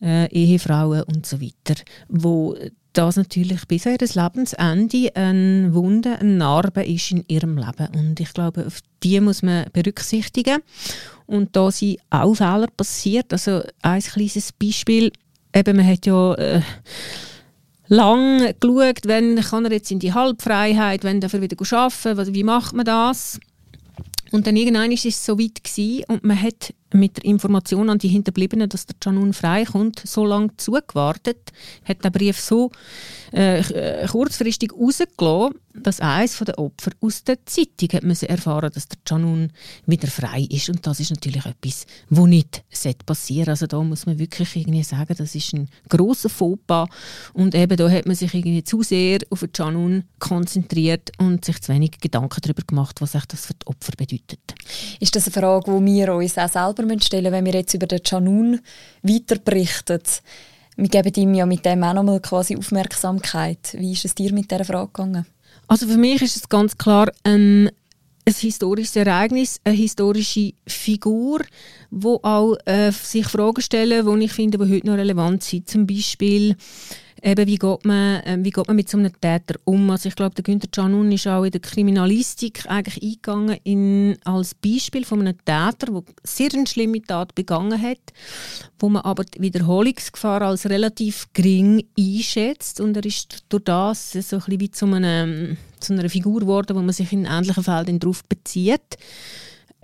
äh, 0.00 0.26
Ehefrauen 0.30 1.02
und 1.04 1.26
so 1.26 1.40
weiter, 1.40 1.80
wo 2.08 2.56
das 2.92 3.16
natürlich 3.16 3.66
bis 3.66 3.86
an 3.86 3.96
ihr 4.00 4.08
Lebensende 4.22 5.16
eine 5.16 5.74
Wunde, 5.74 6.18
eine 6.18 6.34
Narbe 6.34 6.84
ist 6.84 7.10
in 7.10 7.24
ihrem 7.26 7.56
Leben. 7.56 7.88
Und 7.94 8.20
ich 8.20 8.32
glaube, 8.32 8.66
auf 8.66 8.80
die 9.02 9.20
muss 9.20 9.42
man 9.42 9.66
berücksichtigen. 9.72 10.58
Und 11.26 11.54
da 11.56 11.70
sind 11.70 11.98
auch 12.10 12.34
Fehler 12.34 12.68
passiert. 12.76 13.32
Also 13.32 13.62
ein 13.82 14.02
kleines 14.02 14.52
Beispiel, 14.52 15.12
eben 15.52 15.76
man 15.76 15.86
hat 15.86 16.06
ja... 16.06 16.34
Äh, 16.34 16.62
lang 17.90 18.54
geschaut, 18.60 19.00
wenn 19.04 19.36
kann 19.40 19.64
er 19.66 19.72
jetzt 19.72 19.90
in 19.90 19.98
die 19.98 20.14
Halbfreiheit, 20.14 21.04
wenn 21.04 21.20
dafür 21.20 21.42
wieder 21.42 21.56
arbeiten, 21.76 22.34
wie 22.34 22.44
macht 22.44 22.74
man 22.74 22.86
das? 22.86 23.38
Und 24.30 24.46
dann 24.46 24.56
irgendwann 24.56 24.92
ist 24.92 25.04
es 25.04 25.26
so 25.26 25.38
weit 25.38 25.64
gewesen 25.64 26.04
und 26.06 26.22
man 26.22 26.40
hat 26.40 26.72
mit 26.92 27.16
der 27.16 27.24
Information 27.24 27.90
an 27.90 27.98
die 27.98 28.08
Hinterbliebenen, 28.08 28.68
dass 28.68 28.86
der 28.86 28.94
Janun 29.02 29.32
freikommt, 29.32 30.00
so 30.04 30.24
lange 30.24 30.56
zugewartet, 30.56 31.52
hat 31.84 32.04
der 32.04 32.10
Brief 32.10 32.38
so 32.38 32.70
äh, 33.32 33.60
äh 33.60 34.06
kurzfristig 34.06 34.72
rausgelassen, 34.72 35.54
dass 35.74 36.00
eines 36.00 36.38
der 36.38 36.58
Opfer 36.58 36.90
aus 37.00 37.22
der 37.24 37.44
Zeitung 37.46 37.90
hat 37.92 38.02
müssen 38.02 38.28
erfahren 38.28 38.70
dass 38.72 38.88
der 38.88 38.98
Janun 39.06 39.52
wieder 39.86 40.08
frei 40.08 40.46
ist. 40.50 40.68
Und 40.68 40.86
das 40.86 41.00
ist 41.00 41.10
natürlich 41.10 41.46
etwas, 41.46 41.86
was 42.08 42.26
nicht 42.26 42.64
passieren 43.06 43.50
Also 43.50 43.66
da 43.66 43.82
muss 43.82 44.06
man 44.06 44.18
wirklich 44.18 44.56
irgendwie 44.56 44.82
sagen, 44.82 45.14
das 45.16 45.34
ist 45.34 45.52
ein 45.54 45.68
grosser 45.88 46.28
Fauxpas. 46.28 46.88
Und 47.32 47.54
eben 47.54 47.76
da 47.76 47.88
hat 47.88 48.06
man 48.06 48.16
sich 48.16 48.34
irgendwie 48.34 48.64
zu 48.64 48.82
sehr 48.82 49.20
auf 49.30 49.40
den 49.40 49.50
Janun 49.54 50.04
konzentriert 50.18 51.12
und 51.18 51.44
sich 51.44 51.60
zu 51.60 51.72
wenig 51.72 51.92
Gedanken 52.00 52.40
darüber 52.42 52.62
gemacht, 52.62 53.00
was 53.00 53.12
das 53.12 53.46
für 53.46 53.54
die 53.54 53.66
Opfer 53.66 53.92
bedeutet. 53.96 54.40
Ist 54.98 55.14
das 55.14 55.26
eine 55.26 55.32
Frage, 55.32 55.70
die 55.70 55.84
wir 55.86 56.14
uns 56.14 56.36
auch 56.36 56.48
selber 56.48 57.00
stellen 57.00 57.32
wenn 57.32 57.44
wir 57.44 57.54
jetzt 57.54 57.74
über 57.74 57.86
den 57.86 58.00
Janun 58.04 58.60
weiter 59.02 59.38
berichten? 59.38 60.00
Wir 60.76 60.88
geben 60.88 61.14
ihm 61.14 61.34
ja 61.34 61.46
mit 61.46 61.64
dem 61.64 61.82
auch 61.82 61.94
nochmal 61.94 62.20
quasi 62.20 62.56
Aufmerksamkeit. 62.56 63.74
Wie 63.78 63.92
ist 63.92 64.04
es 64.04 64.14
dir 64.14 64.32
mit 64.32 64.50
dieser 64.50 64.64
Frage 64.64 64.86
gegangen? 64.86 65.26
Also 65.68 65.86
für 65.86 65.96
mich 65.96 66.22
ist 66.22 66.36
es 66.36 66.48
ganz 66.48 66.76
klar 66.76 67.10
ein, 67.22 67.68
ein 68.24 68.34
historisches 68.34 68.96
Ereignis, 68.96 69.60
eine 69.64 69.76
historische 69.76 70.52
Figur, 70.66 71.42
wo 71.90 72.18
auch 72.22 72.56
äh, 72.64 72.90
sich 72.92 73.26
Fragen 73.26 73.62
stellen, 73.62 74.06
die 74.18 74.24
ich 74.24 74.32
finde, 74.32 74.58
die 74.58 74.72
heute 74.72 74.86
noch 74.86 74.96
relevant 74.96 75.42
sind. 75.42 75.68
Zum 75.68 75.86
Beispiel 75.86 76.56
eben, 77.22 77.46
wie 77.46 77.56
geht 77.56 77.84
man, 77.84 78.20
äh, 78.22 78.38
wie 78.40 78.50
geht 78.50 78.66
man 78.66 78.76
mit 78.76 78.88
so 78.88 78.98
einem 78.98 79.12
Täter 79.20 79.56
um? 79.64 79.90
Also 79.90 80.08
ich 80.08 80.16
glaube, 80.16 80.34
der 80.34 80.44
Günther 80.44 80.68
Canun 80.68 81.10
ist 81.12 81.26
auch 81.26 81.44
in 81.44 81.50
der 81.50 81.60
Kriminalistik 81.60 82.64
eigentlich 82.68 83.02
eingegangen 83.02 83.58
in, 83.64 84.16
als 84.24 84.54
Beispiel 84.54 85.04
von 85.04 85.20
einem 85.20 85.36
Täter, 85.38 85.92
der 85.92 86.02
sehr 86.24 86.50
eine 86.54 86.66
schlimme 86.66 87.02
Tat 87.02 87.34
begangen 87.34 87.80
hat, 87.80 87.98
wo 88.78 88.88
man 88.88 89.02
aber 89.02 89.24
die 89.24 89.40
Wiederholungsgefahr 89.40 90.42
als 90.42 90.68
relativ 90.68 91.28
gering 91.32 91.84
einschätzt 91.98 92.80
und 92.80 92.96
er 92.96 93.04
ist 93.04 93.44
durch 93.48 93.64
das 93.64 94.12
so 94.12 94.18
ein 94.18 94.22
bisschen 94.40 94.60
wie 94.60 94.70
zu, 94.70 94.86
einem, 94.86 95.56
zu 95.80 95.92
einer 95.92 96.08
Figur 96.08 96.40
geworden, 96.40 96.76
wo 96.76 96.80
man 96.80 96.92
sich 96.92 97.12
in 97.12 97.26
ähnlichen 97.26 97.64
Fällen 97.64 97.98
darauf 97.98 98.24
bezieht. 98.24 98.98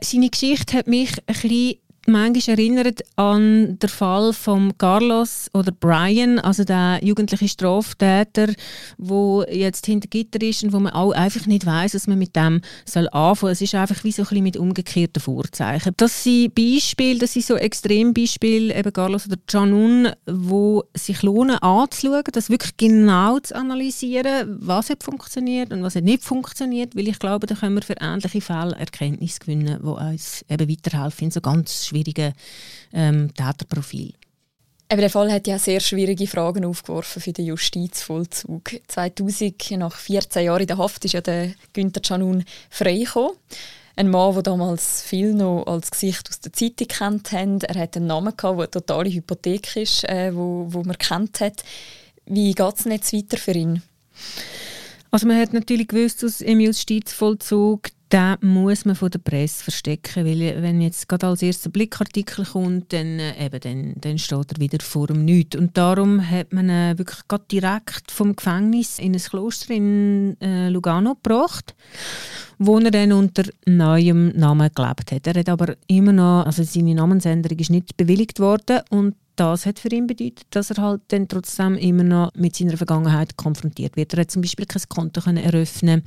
Seine 0.01 0.29
Geschichte 0.29 0.77
hat 0.77 0.87
mich 0.87 1.11
ein 1.27 1.35
bisschen 1.35 1.77
manchmal 2.07 2.59
erinnert 2.59 3.03
an 3.17 3.79
den 3.79 3.89
Fall 3.89 4.33
von 4.33 4.77
Carlos 4.79 5.51
oder 5.53 5.73
Brian, 5.73 6.39
also 6.39 6.65
der 6.65 7.01
jugendliche 7.03 7.49
Straftäter, 7.49 8.53
wo 8.99 9.45
jetzt 9.51 9.87
hinter 9.87 10.09
Gitter 10.09 10.41
ist 10.43 10.63
und 10.63 10.73
wo 10.73 10.79
man 10.79 10.93
auch 10.93 11.13
einfach 11.13 11.47
nicht 11.47 11.67
weiß, 11.67 11.95
was 11.95 12.07
man 12.07 12.19
mit 12.19 12.37
dem 12.37 12.61
soll 12.85 13.09
anfangen. 13.11 13.53
Es 13.53 13.61
ist 13.61 13.75
einfach 13.75 14.05
wie 14.05 14.13
so 14.13 14.23
ein 14.23 14.29
bisschen 14.29 14.43
mit 14.45 14.57
umgekehrten 14.57 15.21
Vorzeichen. 15.21 15.93
Das 15.97 16.23
sind 16.23 16.55
Beispiele, 16.55 17.19
das 17.19 17.33
sind 17.33 17.47
so 17.47 17.57
Extrembeispiele, 17.57 18.75
eben 18.75 18.93
Carlos 18.93 19.27
oder 19.27 19.37
Janun, 19.49 20.11
wo 20.27 20.85
sich 20.95 21.23
lohnen 21.23 21.59
anzuschauen, 21.59 22.25
das 22.33 22.51
wirklich 22.51 22.77
genau 22.77 23.39
zu 23.39 23.55
analysieren, 23.57 24.59
was 24.61 24.91
hat 24.91 25.03
funktioniert 25.03 25.73
und 25.73 25.83
was 25.83 25.97
hat 25.97 26.05
nicht 26.05 26.23
funktioniert, 26.23 26.95
weil 26.97 27.09
ich 27.09 27.19
glaube, 27.19 27.47
da 27.47 27.55
können 27.55 27.75
wir 27.75 27.83
für 27.83 27.97
ähnliche 28.01 28.41
Fälle 28.41 28.77
Erkenntnisse 28.77 29.41
gewinnen, 29.41 29.81
die 29.83 29.89
uns 29.89 30.45
eben 30.49 30.71
weiterhelfen 30.71 31.31
so 31.31 31.41
ganz 31.41 31.87
schwierigen 31.87 31.96
ähm, 32.93 33.33
Täterprofil. 33.35 34.15
Aber 34.89 35.01
der 35.01 35.11
Fall 35.11 35.33
hat 35.33 35.49
ja 35.49 35.59
sehr 35.59 35.81
schwierige 35.81 36.29
Fragen 36.29 36.65
aufgeworfen 36.65 37.21
für 37.21 37.33
den 37.33 37.47
Justizvollzug. 37.47 38.71
2000, 38.87 39.73
nach 39.73 39.97
14 39.97 40.45
Jahren 40.45 40.61
in 40.61 40.67
der 40.69 40.79
Haft, 40.79 41.05
ist 41.05 41.13
ja 41.13 41.21
der 41.21 41.53
Günther 41.73 42.01
Canun 42.01 42.45
freigekommen. 42.71 43.33
Ein 43.97 44.11
Mann, 44.11 44.35
der 44.35 44.43
damals 44.43 45.03
viel 45.03 45.33
noch 45.33 45.65
als 45.67 45.91
Gesicht 45.91 46.29
aus 46.29 46.41
der 46.41 46.53
Zeitung 46.53 46.87
kennt 46.87 47.33
haben. 47.33 47.61
Er 47.63 47.81
hat 47.81 47.97
einen 47.97 48.07
Namen 48.07 48.37
gehabt, 48.37 48.59
der 48.59 48.65
eine 48.65 48.71
totale 48.71 49.11
Hypothek 49.11 49.75
ist, 49.77 50.05
äh, 50.05 50.35
wo, 50.35 50.67
wo 50.69 50.83
man 50.85 50.99
kennt 50.99 51.41
hat. 51.41 51.65
Wie 52.27 52.53
geht 52.53 52.79
es 52.79 52.85
jetzt 52.85 53.13
weiter 53.13 53.39
für 53.39 53.53
ihn? 53.53 53.83
Also 55.11 55.27
man 55.27 55.41
hat 55.41 55.53
natürlich 55.53 55.89
gewusst 55.89 56.23
aus 56.25 56.43
im 56.43 56.61
Justizvollzug, 56.61 57.89
den 58.13 58.37
muss 58.41 58.85
man 58.85 58.95
von 58.95 59.11
der 59.11 59.19
Presse 59.19 59.65
verstecken, 59.65 60.25
weil 60.25 60.63
wenn 60.63 60.81
jetzt 60.81 61.09
gerade 61.09 61.27
als 61.27 61.43
erster 61.43 61.71
Blickartikel 61.71 62.45
kommt, 62.45 62.93
dann, 62.93 63.19
äh, 63.19 63.47
eben, 63.47 63.61
dann, 63.61 63.95
dann 63.97 64.19
steht 64.19 64.53
er 64.53 64.61
wieder 64.61 64.79
vor 64.81 65.09
dem 65.09 65.25
Nichts. 65.25 65.57
Und 65.57 65.77
darum 65.77 66.29
hat 66.29 66.53
man 66.53 66.69
äh, 66.71 66.97
wirklich 66.97 67.27
gerade 67.27 67.45
direkt 67.51 68.11
vom 68.13 68.37
Gefängnis 68.37 69.01
in 69.01 69.15
ein 69.15 69.21
Kloster 69.21 69.75
in 69.75 70.41
äh, 70.41 70.69
Lugano 70.69 71.15
gebracht, 71.15 71.75
wo 72.59 72.79
er 72.79 72.93
dann 72.93 73.13
unter 73.13 73.43
neuem 73.67 74.29
Namen 74.29 74.71
gelebt 74.73 75.11
hat. 75.11 75.27
Er 75.27 75.41
hat 75.41 75.49
aber 75.49 75.75
immer 75.89 76.13
noch, 76.13 76.47
also 76.47 76.63
seine 76.63 76.95
Namensänderung 76.95 77.59
ist 77.59 77.71
nicht 77.71 77.97
bewilligt 77.97 78.39
worden 78.39 78.81
und 78.91 79.17
das 79.37 79.67
hat 79.67 79.79
für 79.79 79.89
ihn 79.89 80.07
bedeutet, 80.07 80.47
dass 80.51 80.71
er 80.71 80.83
halt 80.83 81.03
dann 81.09 81.29
trotzdem 81.29 81.77
immer 81.77 82.03
noch 82.03 82.35
mit 82.35 82.57
seiner 82.57 82.77
Vergangenheit 82.77 83.37
konfrontiert 83.37 83.97
wird. 83.97 84.15
Er 84.15 84.21
hat 84.21 84.31
zum 84.31 84.43
Beispiel 84.43 84.67
kein 84.67 84.83
Konto 84.89 85.21
können 85.21 85.45
eröffnen, 85.45 86.03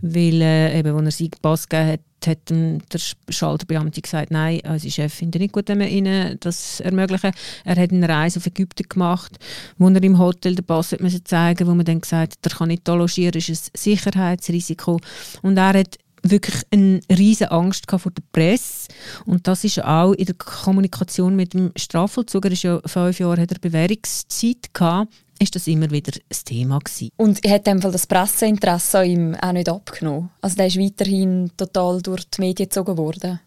weil 0.00 0.40
äh, 0.40 0.78
eben, 0.78 0.96
als 0.96 1.04
er 1.04 1.10
seinen 1.24 1.40
Pass 1.42 1.68
gegeben 1.68 1.92
hat, 1.92 2.00
hat 2.26 2.50
der 2.50 3.00
Schalterbeamte 3.32 4.00
gesagt, 4.00 4.30
nein, 4.30 4.60
unsere 4.64 4.92
Chef 4.92 5.12
findet 5.12 5.42
nicht 5.42 5.52
gut, 5.52 5.68
wenn 5.68 5.80
wir 5.80 5.88
ihnen 5.88 6.38
das 6.40 6.80
ermöglichen. 6.80 7.32
Er 7.64 7.76
hat 7.76 7.92
eine 7.92 8.08
Reise 8.08 8.38
auf 8.38 8.46
Ägypten 8.46 8.88
gemacht, 8.88 9.38
wo 9.76 9.88
er 9.88 10.02
im 10.02 10.18
Hotel 10.18 10.54
den 10.54 10.64
Pass 10.64 10.94
zeigen 11.24 11.66
wo 11.66 11.74
man 11.74 11.84
dann 11.84 12.00
gesagt 12.00 12.34
hat, 12.34 12.52
er 12.52 12.56
kann 12.56 12.68
nicht 12.68 12.86
logieren, 12.88 13.36
ist 13.36 13.50
ein 13.50 13.70
Sicherheitsrisiko. 13.76 15.00
Und 15.42 15.56
er 15.56 15.78
hat 15.80 15.98
wirklich 16.22 16.62
eine 16.70 17.00
riesige 17.10 17.50
Angst 17.50 17.90
vor 17.90 18.12
der 18.12 18.22
Presse 18.32 18.88
und 19.26 19.46
das 19.46 19.64
ist 19.64 19.82
auch 19.82 20.12
in 20.12 20.26
der 20.26 20.34
Kommunikation 20.34 21.36
mit 21.36 21.54
dem 21.54 21.72
Strafvollzug, 21.76 22.44
er 22.44 22.52
ist 22.52 22.62
ja 22.62 22.80
fünf 22.86 23.18
Jahre 23.18 23.42
hat 23.42 23.52
er 23.52 23.58
Bewährungszeit 23.58 24.72
gehabt, 24.72 25.12
ist 25.38 25.56
das 25.56 25.66
immer 25.66 25.90
wieder 25.90 26.12
ein 26.12 26.44
Thema 26.44 26.78
gewesen. 26.78 27.10
Und 27.16 27.44
hat 27.46 27.66
Fall 27.66 27.92
das 27.92 28.06
Presseinteresse 28.06 29.00
an 29.00 29.06
ihm 29.06 29.34
auch 29.34 29.52
nicht 29.52 29.68
abgenommen? 29.68 30.30
Also 30.40 30.56
der 30.56 30.68
ist 30.68 30.78
weiterhin 30.78 31.50
total 31.56 32.00
durch 32.00 32.24
die 32.30 32.40
Medien 32.40 32.68
gezogen 32.68 32.96
worden? 32.96 33.40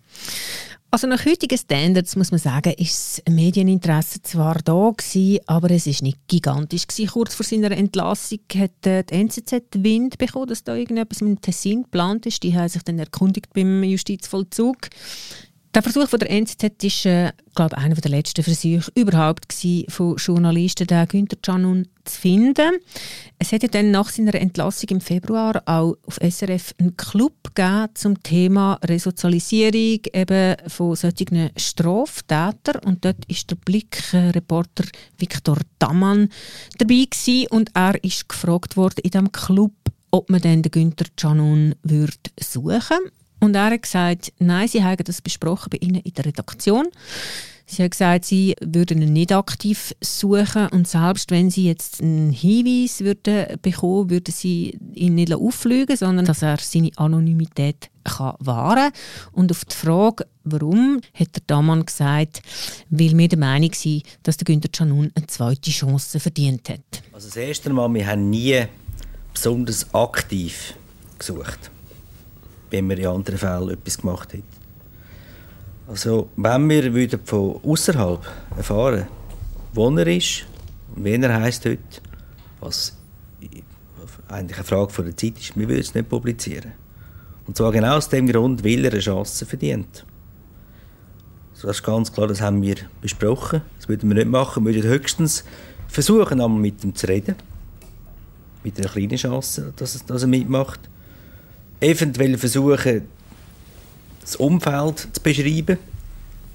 Also 0.95 1.07
nach 1.07 1.25
heutigen 1.25 1.57
Standards 1.57 2.15
muss 2.15 2.31
man 2.31 2.39
sagen, 2.39 2.73
ist 2.77 3.21
das 3.27 3.33
Medieninteresse 3.33 4.21
zwar 4.21 4.59
da 4.63 4.91
gewesen, 4.95 5.41
aber 5.45 5.69
es 5.71 5.87
ist 5.87 6.01
nicht 6.01 6.25
gigantisch 6.29 6.87
gewesen. 6.87 7.09
Kurz 7.09 7.35
vor 7.35 7.45
seiner 7.45 7.71
Entlassung 7.71 8.39
hat 8.55 8.87
äh, 8.87 9.03
die 9.03 9.15
NZZ 9.15 9.63
Wind 9.73 10.17
bekommen, 10.17 10.47
dass 10.47 10.63
da 10.63 10.73
irgendetwas 10.73 11.19
mit 11.19 11.31
dem 11.31 11.41
Tessin 11.41 11.83
geplant 11.83 12.25
ist. 12.27 12.43
Die 12.43 12.55
haben 12.55 12.69
sich 12.69 12.81
dann 12.83 12.97
erkundigt 12.97 13.53
beim 13.53 13.83
Justizvollzug. 13.83 14.87
Der 15.75 15.84
Versuch 15.84 16.08
von 16.08 16.20
der 16.20 16.32
NZZ 16.32 16.84
ist, 16.84 17.05
äh, 17.05 17.34
glaube 17.53 17.77
einer 17.77 17.96
der 17.96 18.10
letzten 18.10 18.46
Versuche 18.46 18.89
überhaupt 18.96 19.50
gewesen, 19.50 19.86
von 19.89 20.15
Journalisten, 20.15 20.88
den 20.88 21.05
Günther 21.05 21.36
Canun 21.41 21.89
zu 22.05 22.17
finden. 22.17 22.77
Es 23.39 23.51
hat 23.51 23.63
ja 23.63 23.67
dann 23.67 23.91
nach 23.91 24.10
seiner 24.10 24.36
Entlassung 24.36 24.88
im 24.91 25.01
Februar 25.01 25.62
auch 25.65 25.98
auf 26.08 26.17
SRF 26.22 26.74
einen 26.79 26.96
Club 26.96 27.53
gegeben 27.53 27.89
zum 27.94 28.24
Thema 28.24 28.79
Resozialisierung 28.86 30.00
eben 30.13 30.55
von 30.70 30.96
solchen 30.96 31.50
Straftätern 31.58 32.82
und 32.86 33.03
dort 33.03 33.25
ist 33.27 33.51
der 33.51 33.58
Blick-Reporter 33.58 34.86
Viktor 35.17 35.58
Dammann 35.77 36.29
dabei 36.77 37.03
gewesen 37.03 37.48
und 37.50 37.72
er 37.74 38.01
ist 38.01 38.29
gefragt 38.29 38.77
worden 38.77 39.01
in 39.03 39.12
diesem 39.12 39.32
Club, 39.34 39.74
ob 40.10 40.29
man 40.29 40.39
dann 40.39 40.62
den 40.62 40.72
Günther 40.72 41.08
Canun 41.17 41.75
würde 41.84 42.13
suchen 42.39 43.12
und 43.45 43.55
er 43.55 43.71
hat 43.71 43.81
gesagt, 43.81 44.33
nein, 44.39 44.67
sie 44.67 44.83
haben 44.83 45.03
das 45.03 45.21
besprochen 45.21 45.69
bei 45.69 45.77
ihnen 45.77 46.01
in 46.01 46.13
der 46.13 46.25
Redaktion. 46.25 46.87
Sie 47.67 47.81
haben 47.81 47.89
gesagt, 47.89 48.25
sie 48.25 48.55
würden 48.61 49.01
ihn 49.01 49.13
nicht 49.13 49.31
aktiv 49.31 49.95
suchen 49.99 50.67
und 50.67 50.87
selbst 50.87 51.31
wenn 51.31 51.49
sie 51.49 51.65
jetzt 51.65 51.99
einen 51.99 52.31
Hinweis 52.31 53.01
würden 53.01 53.59
bekommen, 53.61 54.11
würden 54.11 54.31
sie 54.31 54.77
ihn 54.93 55.15
nicht 55.15 55.33
auffliegen, 55.33 55.97
sondern 55.97 56.25
dass 56.25 56.43
er 56.43 56.57
seine 56.59 56.91
Anonymität 56.95 57.89
kann 58.03 58.35
wahren 58.39 58.91
Und 59.31 59.51
auf 59.51 59.65
die 59.65 59.75
Frage, 59.75 60.27
warum, 60.43 61.01
hat 61.15 61.35
der 61.35 61.43
Damann 61.47 61.85
gesagt, 61.85 62.43
weil 62.91 63.17
wir 63.17 63.27
der 63.27 63.39
Meinung 63.39 63.73
sind, 63.73 64.03
dass 64.21 64.37
der 64.37 64.45
Günther 64.45 64.69
Canun 64.69 65.11
eine 65.15 65.25
zweite 65.25 65.71
Chance 65.71 66.19
verdient 66.19 66.69
hat. 66.69 67.01
Also 67.13 67.27
das 67.29 67.37
erste 67.37 67.71
Mal, 67.71 67.91
wir 67.91 68.05
haben 68.05 68.29
nie 68.29 68.63
besonders 69.33 69.91
aktiv 69.91 70.75
gesucht 71.17 71.71
wenn 72.69 72.89
wir 72.89 72.98
in 72.98 73.07
anderen 73.07 73.38
Fällen 73.38 73.69
etwas 73.69 73.98
gemacht 73.98 74.34
hätten. 74.34 74.43
Also, 75.88 76.29
wenn 76.36 76.69
wir 76.69 76.93
würden 76.93 77.19
von 77.24 77.60
außerhalb 77.63 78.25
erfahren, 78.57 79.07
wo 79.74 79.89
er 79.95 80.07
ist 80.07 80.45
und 80.95 81.03
wen 81.03 81.24
er 81.24 81.39
heisst 81.39 81.65
heute, 81.65 81.79
was 82.60 82.98
eigentlich 84.27 84.57
eine 84.57 84.65
Frage 84.65 85.03
der 85.03 85.17
Zeit 85.17 85.39
ist, 85.39 85.55
wir 85.55 85.67
würden 85.67 85.81
es 85.81 85.93
nicht 85.93 86.10
publizieren. 86.10 86.72
Und 87.45 87.55
zwar 87.55 87.72
genau 87.72 87.98
aus 87.98 88.10
dem 88.10 88.27
Grund, 88.27 88.63
weil 88.63 88.84
er 88.86 88.91
eine 88.91 89.00
Chance 89.00 89.45
verdient. 89.45 90.05
Das 91.53 91.63
ist 91.63 91.84
ganz 91.84 92.12
klar, 92.12 92.27
das 92.27 92.41
haben 92.41 92.62
wir 92.62 92.75
besprochen. 93.01 93.62
Das 93.77 93.88
würden 93.88 94.10
wir 94.10 94.15
nicht 94.15 94.27
machen. 94.27 94.65
Wir 94.65 94.74
würden 94.74 94.89
höchstens 94.89 95.43
versuchen, 95.88 96.41
einmal 96.41 96.60
mit 96.60 96.84
ihm 96.84 96.95
zu 96.95 97.07
reden. 97.07 97.36
Mit 98.63 98.79
einer 98.79 98.89
kleinen 98.89 99.17
Chance, 99.17 99.74
dass 99.75 100.01
er 100.10 100.27
mitmacht 100.27 100.79
eventuell 101.79 102.38
versuchen, 102.38 103.08
das 104.22 104.36
Umfeld 104.36 105.08
zu 105.13 105.22
beschreiben. 105.22 105.77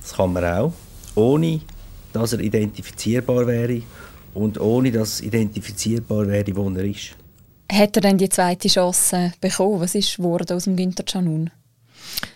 Das 0.01 0.15
kann 0.15 0.33
man 0.33 0.45
auch, 0.45 0.73
ohne 1.15 1.61
dass 2.13 2.33
er 2.33 2.41
identifizierbar 2.41 3.47
wäre 3.47 3.83
und 4.35 4.61
ohne 4.61 4.91
dass 4.91 5.21
identifizierbar 5.21 6.27
wäre, 6.27 6.57
wo 6.57 6.69
er 6.71 6.85
ist. 6.85 7.17
Hat 7.71 7.97
er 7.97 8.03
denn 8.03 8.19
die 8.19 8.29
zweite 8.29 8.69
Chance 8.69 9.33
bekommen? 9.41 9.81
Was 9.81 9.95
ist 9.95 10.17
geworden 10.17 10.57
aus 10.57 10.65
dem 10.65 10.77
Günther 10.77 11.05
Canun? 11.05 11.51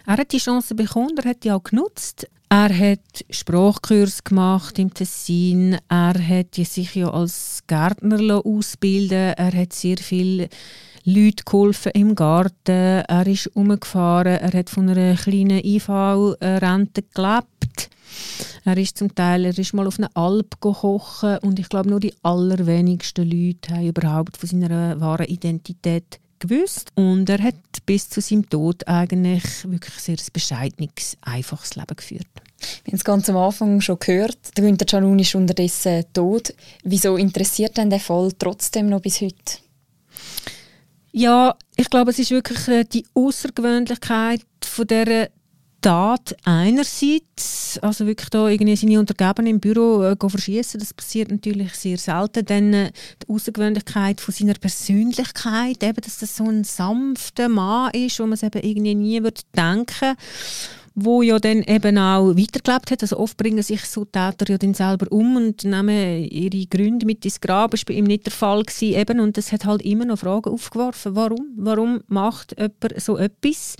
Er 0.06 0.18
hat 0.18 0.32
die 0.32 0.38
Chance 0.38 0.74
bekommen, 0.74 1.16
er 1.18 1.30
hat 1.30 1.42
die 1.42 1.50
auch 1.50 1.62
genutzt. 1.62 2.28
Er 2.48 2.68
hat 2.78 3.24
Sprachkurs 3.30 4.22
gemacht 4.22 4.78
im 4.78 4.94
Tessin. 4.94 5.76
Er 5.88 6.14
hat 6.14 6.54
sich 6.54 6.94
ja 6.94 7.10
als 7.10 7.64
Gärtner 7.66 8.46
ausbilden. 8.46 9.32
Er 9.36 9.52
hat 9.52 9.72
sehr 9.72 9.96
viel 9.96 10.48
Leute 11.06 11.44
geholfen 11.44 11.92
im 11.94 12.14
Garten. 12.14 13.04
Er 13.06 13.26
ist 13.26 13.48
umgefahren. 13.48 14.38
Er 14.40 14.52
hat 14.52 14.70
von 14.70 14.88
einer 14.88 15.14
kleinen 15.16 15.62
IV-Rente 15.62 17.02
gelebt. 17.14 17.90
Er 18.64 18.76
ist 18.78 18.96
zum 18.96 19.14
Teil, 19.14 19.44
er 19.44 19.58
ist 19.58 19.74
mal 19.74 19.86
auf 19.86 19.98
einer 19.98 20.10
Alp 20.14 20.58
kochen 20.60 21.38
und 21.38 21.58
ich 21.58 21.68
glaube 21.68 21.90
nur 21.90 22.00
die 22.00 22.14
allerwenigsten 22.22 23.28
Leute 23.28 23.74
haben 23.74 23.86
überhaupt 23.86 24.38
von 24.38 24.48
seiner 24.48 24.98
wahren 25.00 25.26
Identität 25.26 26.20
gewusst 26.38 26.90
und 26.94 27.28
er 27.28 27.42
hat 27.42 27.54
bis 27.84 28.08
zu 28.08 28.20
seinem 28.20 28.48
Tod 28.48 28.86
eigentlich 28.86 29.44
wirklich 29.64 29.94
sehr 29.94 30.16
ein 30.16 30.32
bescheidenes, 30.32 31.18
einfaches 31.20 31.74
Leben 31.76 31.96
geführt. 31.96 32.26
Wir 32.84 32.92
haben 32.92 32.96
es 32.96 33.04
ganz 33.04 33.28
am 33.28 33.36
Anfang 33.36 33.80
schon 33.80 33.98
gehört, 33.98 34.38
der 34.56 34.64
Günter 34.64 34.86
Canun 34.86 35.18
ist 35.18 35.34
unterdessen 35.34 36.04
tot. 36.14 36.54
Wieso 36.82 37.16
interessiert 37.16 37.76
denn 37.76 37.90
der 37.90 38.00
Fall 38.00 38.32
trotzdem 38.38 38.88
noch 38.88 39.00
bis 39.00 39.20
heute? 39.20 39.58
Ja, 41.16 41.54
ich 41.76 41.88
glaube, 41.90 42.10
es 42.10 42.18
ist 42.18 42.32
wirklich 42.32 42.66
äh, 42.66 42.82
die 42.82 43.06
Außergewöhnlichkeit 43.14 44.44
von 44.64 44.84
der 44.88 45.30
Tat 45.80 46.34
einerseits, 46.42 47.78
also 47.82 48.04
wirklich 48.04 48.30
da 48.30 48.48
irgendwie 48.48 48.74
seine 48.74 48.98
Untergebenen 48.98 49.52
im 49.52 49.60
Büro 49.60 50.02
äh, 50.02 50.16
verschießen, 50.18 50.80
das 50.80 50.92
passiert 50.92 51.30
natürlich 51.30 51.72
sehr 51.74 51.98
selten. 51.98 52.44
Dann 52.44 52.74
äh, 52.74 52.90
die 53.22 53.32
Außergewöhnlichkeit 53.32 54.20
von 54.20 54.34
seiner 54.34 54.54
Persönlichkeit, 54.54 55.84
eben, 55.84 56.00
dass 56.00 56.18
das 56.18 56.36
so 56.36 56.46
ein 56.46 56.64
sanfter 56.64 57.48
Mann 57.48 57.92
ist, 57.92 58.18
wo 58.18 58.24
man 58.24 58.32
es 58.32 58.42
eben 58.42 58.60
irgendwie 58.60 58.96
nie 58.96 59.22
würde 59.22 59.40
denken 59.56 60.16
wo 60.94 61.22
ja 61.22 61.38
dann 61.38 61.62
eben 61.62 61.98
auch 61.98 62.36
weitergelebt 62.36 62.90
hat. 62.90 63.02
Also 63.02 63.18
oft 63.18 63.36
bringen 63.36 63.62
sich 63.62 63.84
so 63.84 64.04
Täter 64.04 64.48
ja 64.48 64.58
dann 64.58 64.74
selber 64.74 65.10
um 65.10 65.36
und 65.36 65.64
nehmen 65.64 66.24
ihre 66.24 66.66
Gründe 66.66 67.06
mit 67.06 67.24
ins 67.24 67.40
Grab. 67.40 67.72
Das 67.72 67.80
war 67.80 67.86
bei 67.86 67.94
ihm 67.94 68.04
nicht 68.04 68.26
der 68.26 68.32
Fall. 68.32 68.62
Gewesen, 68.62 68.98
eben. 68.98 69.20
Und 69.20 69.36
das 69.36 69.52
hat 69.52 69.64
halt 69.64 69.82
immer 69.82 70.04
noch 70.04 70.18
Fragen 70.18 70.50
aufgeworfen. 70.52 71.16
Warum? 71.16 71.52
Warum 71.56 72.02
macht 72.06 72.56
jemand 72.58 73.00
so 73.00 73.16
etwas? 73.16 73.76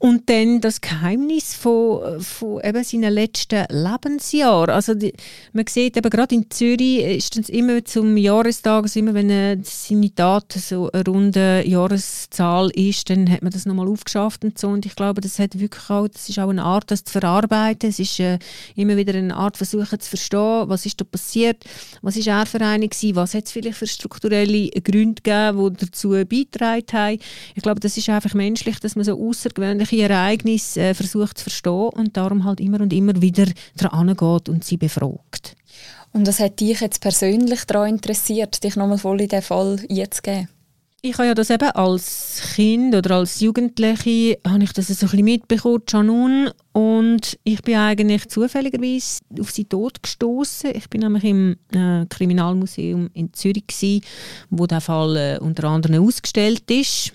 Und 0.00 0.30
dann 0.30 0.60
das 0.60 0.80
Geheimnis 0.80 1.54
von, 1.54 2.20
von 2.20 2.60
eben 2.62 2.84
seinen 2.84 3.12
letzten 3.12 3.64
Lebensjahren. 3.68 4.70
Also 4.70 4.94
die, 4.94 5.12
man 5.52 5.66
sieht 5.66 5.96
eben 5.96 6.08
gerade 6.08 6.36
in 6.36 6.48
Zürich 6.50 7.00
ist 7.00 7.36
es 7.36 7.48
immer 7.48 7.84
zum 7.84 8.16
Jahrestag, 8.16 8.84
also 8.84 9.00
immer 9.00 9.12
wenn 9.14 9.28
äh, 9.28 9.58
seine 9.64 10.14
Tat 10.14 10.52
so 10.52 10.88
eine 10.92 11.04
runde 11.04 11.64
Jahreszahl 11.66 12.70
ist, 12.76 13.10
dann 13.10 13.28
hat 13.28 13.42
man 13.42 13.50
das 13.50 13.66
nochmal 13.66 13.88
aufgeschafft 13.88 14.44
und 14.44 14.56
so. 14.56 14.68
Und 14.68 14.86
ich 14.86 14.94
glaube, 14.94 15.20
das 15.20 15.40
hat 15.40 15.58
wirklich 15.58 15.90
auch, 15.90 16.06
das 16.06 16.28
ist 16.28 16.38
auch 16.38 16.48
eine 16.48 16.62
Art, 16.62 16.92
das 16.92 17.02
zu 17.02 17.12
verarbeiten. 17.12 17.90
Es 17.90 17.98
ist 17.98 18.20
äh, 18.20 18.38
immer 18.76 18.96
wieder 18.96 19.14
eine 19.14 19.34
Art 19.34 19.56
versuchen 19.56 19.98
zu 19.98 20.10
verstehen, 20.10 20.68
was 20.68 20.86
ist 20.86 21.00
da 21.00 21.04
passiert, 21.04 21.64
was 22.02 22.16
ist 22.16 22.28
er 22.28 22.46
für 22.46 22.60
eine 22.60 22.88
gewesen, 22.88 23.16
was 23.16 23.34
hat 23.34 23.46
es 23.46 23.52
vielleicht 23.52 23.78
für 23.78 23.88
strukturelle 23.88 24.68
Gründe 24.80 25.22
gegeben, 25.22 25.74
die 25.74 25.86
dazu 25.86 26.10
beigetragen 26.10 26.86
haben. 26.92 27.18
Ich 27.56 27.64
glaube, 27.64 27.80
das 27.80 27.96
ist 27.96 28.08
einfach 28.08 28.34
menschlich, 28.34 28.78
dass 28.78 28.94
man 28.94 29.04
so 29.04 29.20
außergewöhnlich 29.20 29.87
solche 29.88 30.04
Ereignisse 30.04 30.80
äh, 30.80 30.94
versucht 30.94 31.38
zu 31.38 31.44
verstehen 31.44 31.90
und 31.94 32.16
darum 32.16 32.44
halt 32.44 32.60
immer 32.60 32.80
und 32.80 32.92
immer 32.92 33.20
wieder 33.20 33.46
daran 33.76 34.08
geht 34.08 34.48
und 34.48 34.64
sie 34.64 34.76
befragt. 34.76 35.56
Und 36.12 36.26
was 36.26 36.40
hat 36.40 36.60
dich 36.60 36.80
jetzt 36.80 37.00
persönlich 37.00 37.64
daran 37.64 37.90
interessiert, 37.90 38.62
dich 38.64 38.76
nochmal 38.76 38.98
voll 38.98 39.20
in 39.20 39.28
diesen 39.28 39.42
Fall 39.42 39.78
einzugeben? 39.88 40.48
Ich 41.00 41.14
habe 41.14 41.28
ja 41.28 41.34
das 41.34 41.50
eben 41.50 41.70
als 41.70 42.42
Kind 42.56 42.92
oder 42.92 43.16
als 43.16 43.38
Jugendliche 43.38 44.38
habe 44.44 44.64
ich 44.64 44.72
das 44.72 44.88
so 44.88 44.94
ein 44.94 45.10
bisschen 45.10 45.24
mitbekommen, 45.24 45.82
Janun, 45.88 46.50
und 46.72 47.38
ich 47.44 47.62
bin 47.62 47.76
eigentlich 47.76 48.28
zufälligerweise 48.28 49.20
auf 49.38 49.52
sie 49.52 49.64
Tod 49.64 50.02
gestoßen. 50.02 50.72
Ich 50.74 50.90
bin 50.90 51.02
nämlich 51.02 51.22
im 51.22 51.56
äh, 51.72 52.04
Kriminalmuseum 52.06 53.10
in 53.14 53.32
Zürich 53.32 53.68
gewesen, 53.68 54.02
wo 54.50 54.66
der 54.66 54.80
Fall 54.80 55.16
äh, 55.16 55.38
unter 55.38 55.68
anderem 55.68 56.04
ausgestellt 56.04 56.68
ist. 56.68 57.12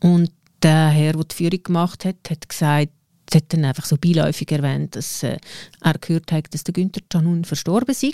Und 0.00 0.30
der 0.62 0.88
Herr, 0.88 1.12
der 1.12 1.24
die 1.24 1.34
Führung 1.34 1.62
gemacht 1.62 2.04
hat, 2.04 2.16
hat 2.28 2.48
gesagt, 2.48 2.90
hat 3.34 3.52
dann 3.52 3.64
einfach 3.64 3.84
so 3.84 3.96
beiläufig 3.96 4.50
erwähnt, 4.50 4.96
dass 4.96 5.22
äh, 5.22 5.36
er 5.82 5.94
gehört 5.98 6.32
hat, 6.32 6.52
dass 6.52 6.64
der 6.64 6.74
Günther 6.74 7.00
Canun 7.08 7.44
verstorben 7.44 7.90
ist. 7.90 8.04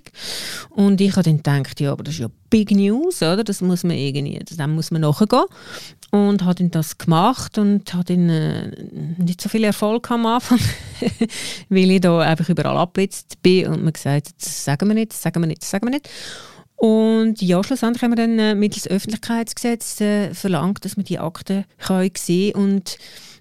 Und 0.71 1.01
ich 1.01 1.13
habe 1.13 1.23
dann 1.23 1.39
gedacht, 1.39 1.81
ja, 1.81 1.93
aber 1.93 2.05
das 2.05 2.15
ist 2.15 2.21
ja 2.21 2.29
Big 2.51 2.71
News, 2.71 3.23
oder? 3.23 3.45
Das 3.45 3.61
muss 3.61 3.85
man 3.85 3.97
irgendwie, 3.97 4.39
dem 4.39 4.75
muss 4.75 4.91
man 4.91 5.03
nachgehen. 5.03 5.45
Und 6.11 6.45
habe 6.45 6.55
dann 6.55 6.71
das 6.71 6.99
gemacht 6.99 7.59
und 7.59 7.93
habe 7.93 8.05
dann 8.05 8.29
äh, 8.29 8.71
nicht 9.19 9.41
so 9.41 9.49
viel 9.49 9.65
Erfolg 9.65 10.11
am 10.11 10.27
Anfang, 10.27 10.61
weil 11.69 11.91
ich 11.91 12.01
da 12.01 12.21
einfach 12.21 12.49
überall 12.49 12.77
abgeblitzt 12.77 13.43
bin 13.43 13.67
und 13.69 13.85
mir 13.85 13.93
gesagt 13.93 14.29
das 14.39 14.65
sagen 14.65 14.89
wir 14.89 14.95
nicht, 14.95 15.13
das 15.13 15.23
sagen 15.23 15.43
wir 15.43 15.47
nicht, 15.47 15.63
das 15.63 15.71
sagen 15.71 15.87
wir 15.87 15.91
nicht. 15.91 16.09
Und 16.77 17.41
ja, 17.41 17.63
schlussendlich 17.65 18.03
haben 18.03 18.13
wir 18.13 18.17
dann 18.17 18.39
äh, 18.39 18.55
mittels 18.55 18.87
Öffentlichkeitsgesetz 18.87 20.01
äh, 20.01 20.35
verlangt, 20.35 20.85
dass 20.85 20.97
man 20.97 21.05
die 21.05 21.19
Akten 21.19 21.65
können 21.79 22.11
sehen 22.17 22.55
und 22.55 22.99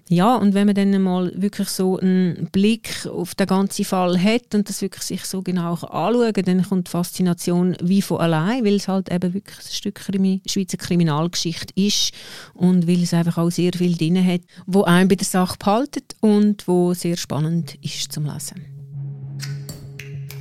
Ja, 0.08 0.36
und 0.36 0.54
wenn 0.54 0.66
man 0.66 0.76
dann 0.76 1.02
mal 1.02 1.32
wirklich 1.34 1.68
so 1.68 1.98
einen 1.98 2.48
Blick 2.52 3.06
auf 3.06 3.34
den 3.34 3.48
ganzen 3.48 3.84
Fall 3.84 4.22
hat 4.22 4.54
und 4.54 4.68
das 4.68 4.80
wirklich 4.80 5.02
sich 5.02 5.24
so 5.24 5.42
genau 5.42 5.74
anschauen 5.74 6.32
dann 6.32 6.62
kommt 6.62 6.86
die 6.86 6.90
Faszination 6.92 7.76
wie 7.82 8.00
von 8.02 8.20
allein, 8.20 8.64
weil 8.64 8.76
es 8.76 8.86
halt 8.86 9.12
eben 9.12 9.34
wirklich 9.34 9.58
ein 9.58 9.72
Stück 9.72 9.96
Krimi 9.96 10.42
Schweizer 10.46 10.76
Kriminalgeschichte 10.76 11.74
ist 11.74 12.12
und 12.54 12.86
weil 12.86 13.02
es 13.02 13.12
einfach 13.12 13.36
auch 13.38 13.50
sehr 13.50 13.72
viel 13.76 13.96
drin 13.96 14.24
hat, 14.24 14.42
wo 14.66 14.84
einen 14.84 15.08
bei 15.08 15.16
der 15.16 15.26
Sache 15.26 15.56
behaltet 15.58 16.14
und 16.20 16.68
wo 16.68 16.94
sehr 16.94 17.16
spannend 17.16 17.76
ist 17.82 18.12
zum 18.12 18.26
Lesen. 18.26 18.75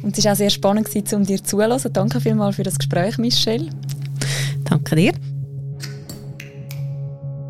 Und 0.05 0.15
es 0.15 0.23
war 0.23 0.33
auch 0.33 0.37
sehr 0.37 0.51
spannend, 0.51 0.87
um 1.13 1.25
dir 1.25 1.43
zuzuhören. 1.43 1.81
Danke 1.91 2.21
vielmals 2.21 2.57
für 2.57 2.63
das 2.63 2.77
Gespräch, 2.77 3.17
Michelle. 3.17 3.71
Danke 4.63 4.95
dir. 4.95 5.13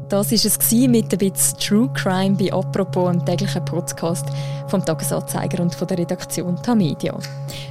Das 0.08 0.32
war 0.32 0.38
es 0.38 0.72
mit 0.72 1.12
ein 1.12 1.18
bisschen 1.18 1.60
True 1.60 1.90
Crime 1.94 2.38
bei 2.38 2.54
«Apropos», 2.54 3.10
einem 3.10 3.26
täglichen 3.26 3.66
Podcast 3.66 4.26
vom 4.70 4.86
Tagesanzeiger 4.86 5.62
und 5.62 5.76
von 5.76 5.88
der 5.88 5.98
Redaktion 5.98 6.56
Tamedia. 6.64 7.20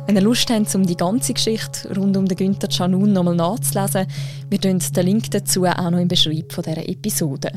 Wenn 0.05 0.17
ihr 0.17 0.23
Lust 0.23 0.51
habt, 0.51 0.75
um 0.75 0.85
die 0.85 0.97
ganze 0.97 1.33
Geschichte 1.33 1.95
rund 1.97 2.15
um 2.19 2.27
den 2.27 2.37
Günther 2.37 2.69
Canun 2.69 3.15
nochmal 3.15 3.37
nachzulesen, 3.37 4.07
wir 4.51 4.61
tun 4.61 4.79
den 4.79 5.07
Link 5.07 5.31
dazu 5.31 5.65
auch 5.65 5.91
noch 5.91 5.99
im 5.99 6.09
Beschreib 6.09 6.53
von 6.53 6.63
dieser 6.63 6.87
Episode. 6.87 7.53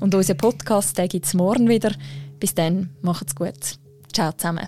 Und 0.00 0.14
unseren 0.14 0.38
Podcast 0.38 0.96
gibt 1.10 1.26
es 1.26 1.34
morgen 1.34 1.68
wieder. 1.68 1.92
Bis 2.38 2.54
dann, 2.54 2.88
macht's 3.02 3.34
gut. 3.34 3.78
Ciao 4.14 4.32
zusammen. 4.32 4.66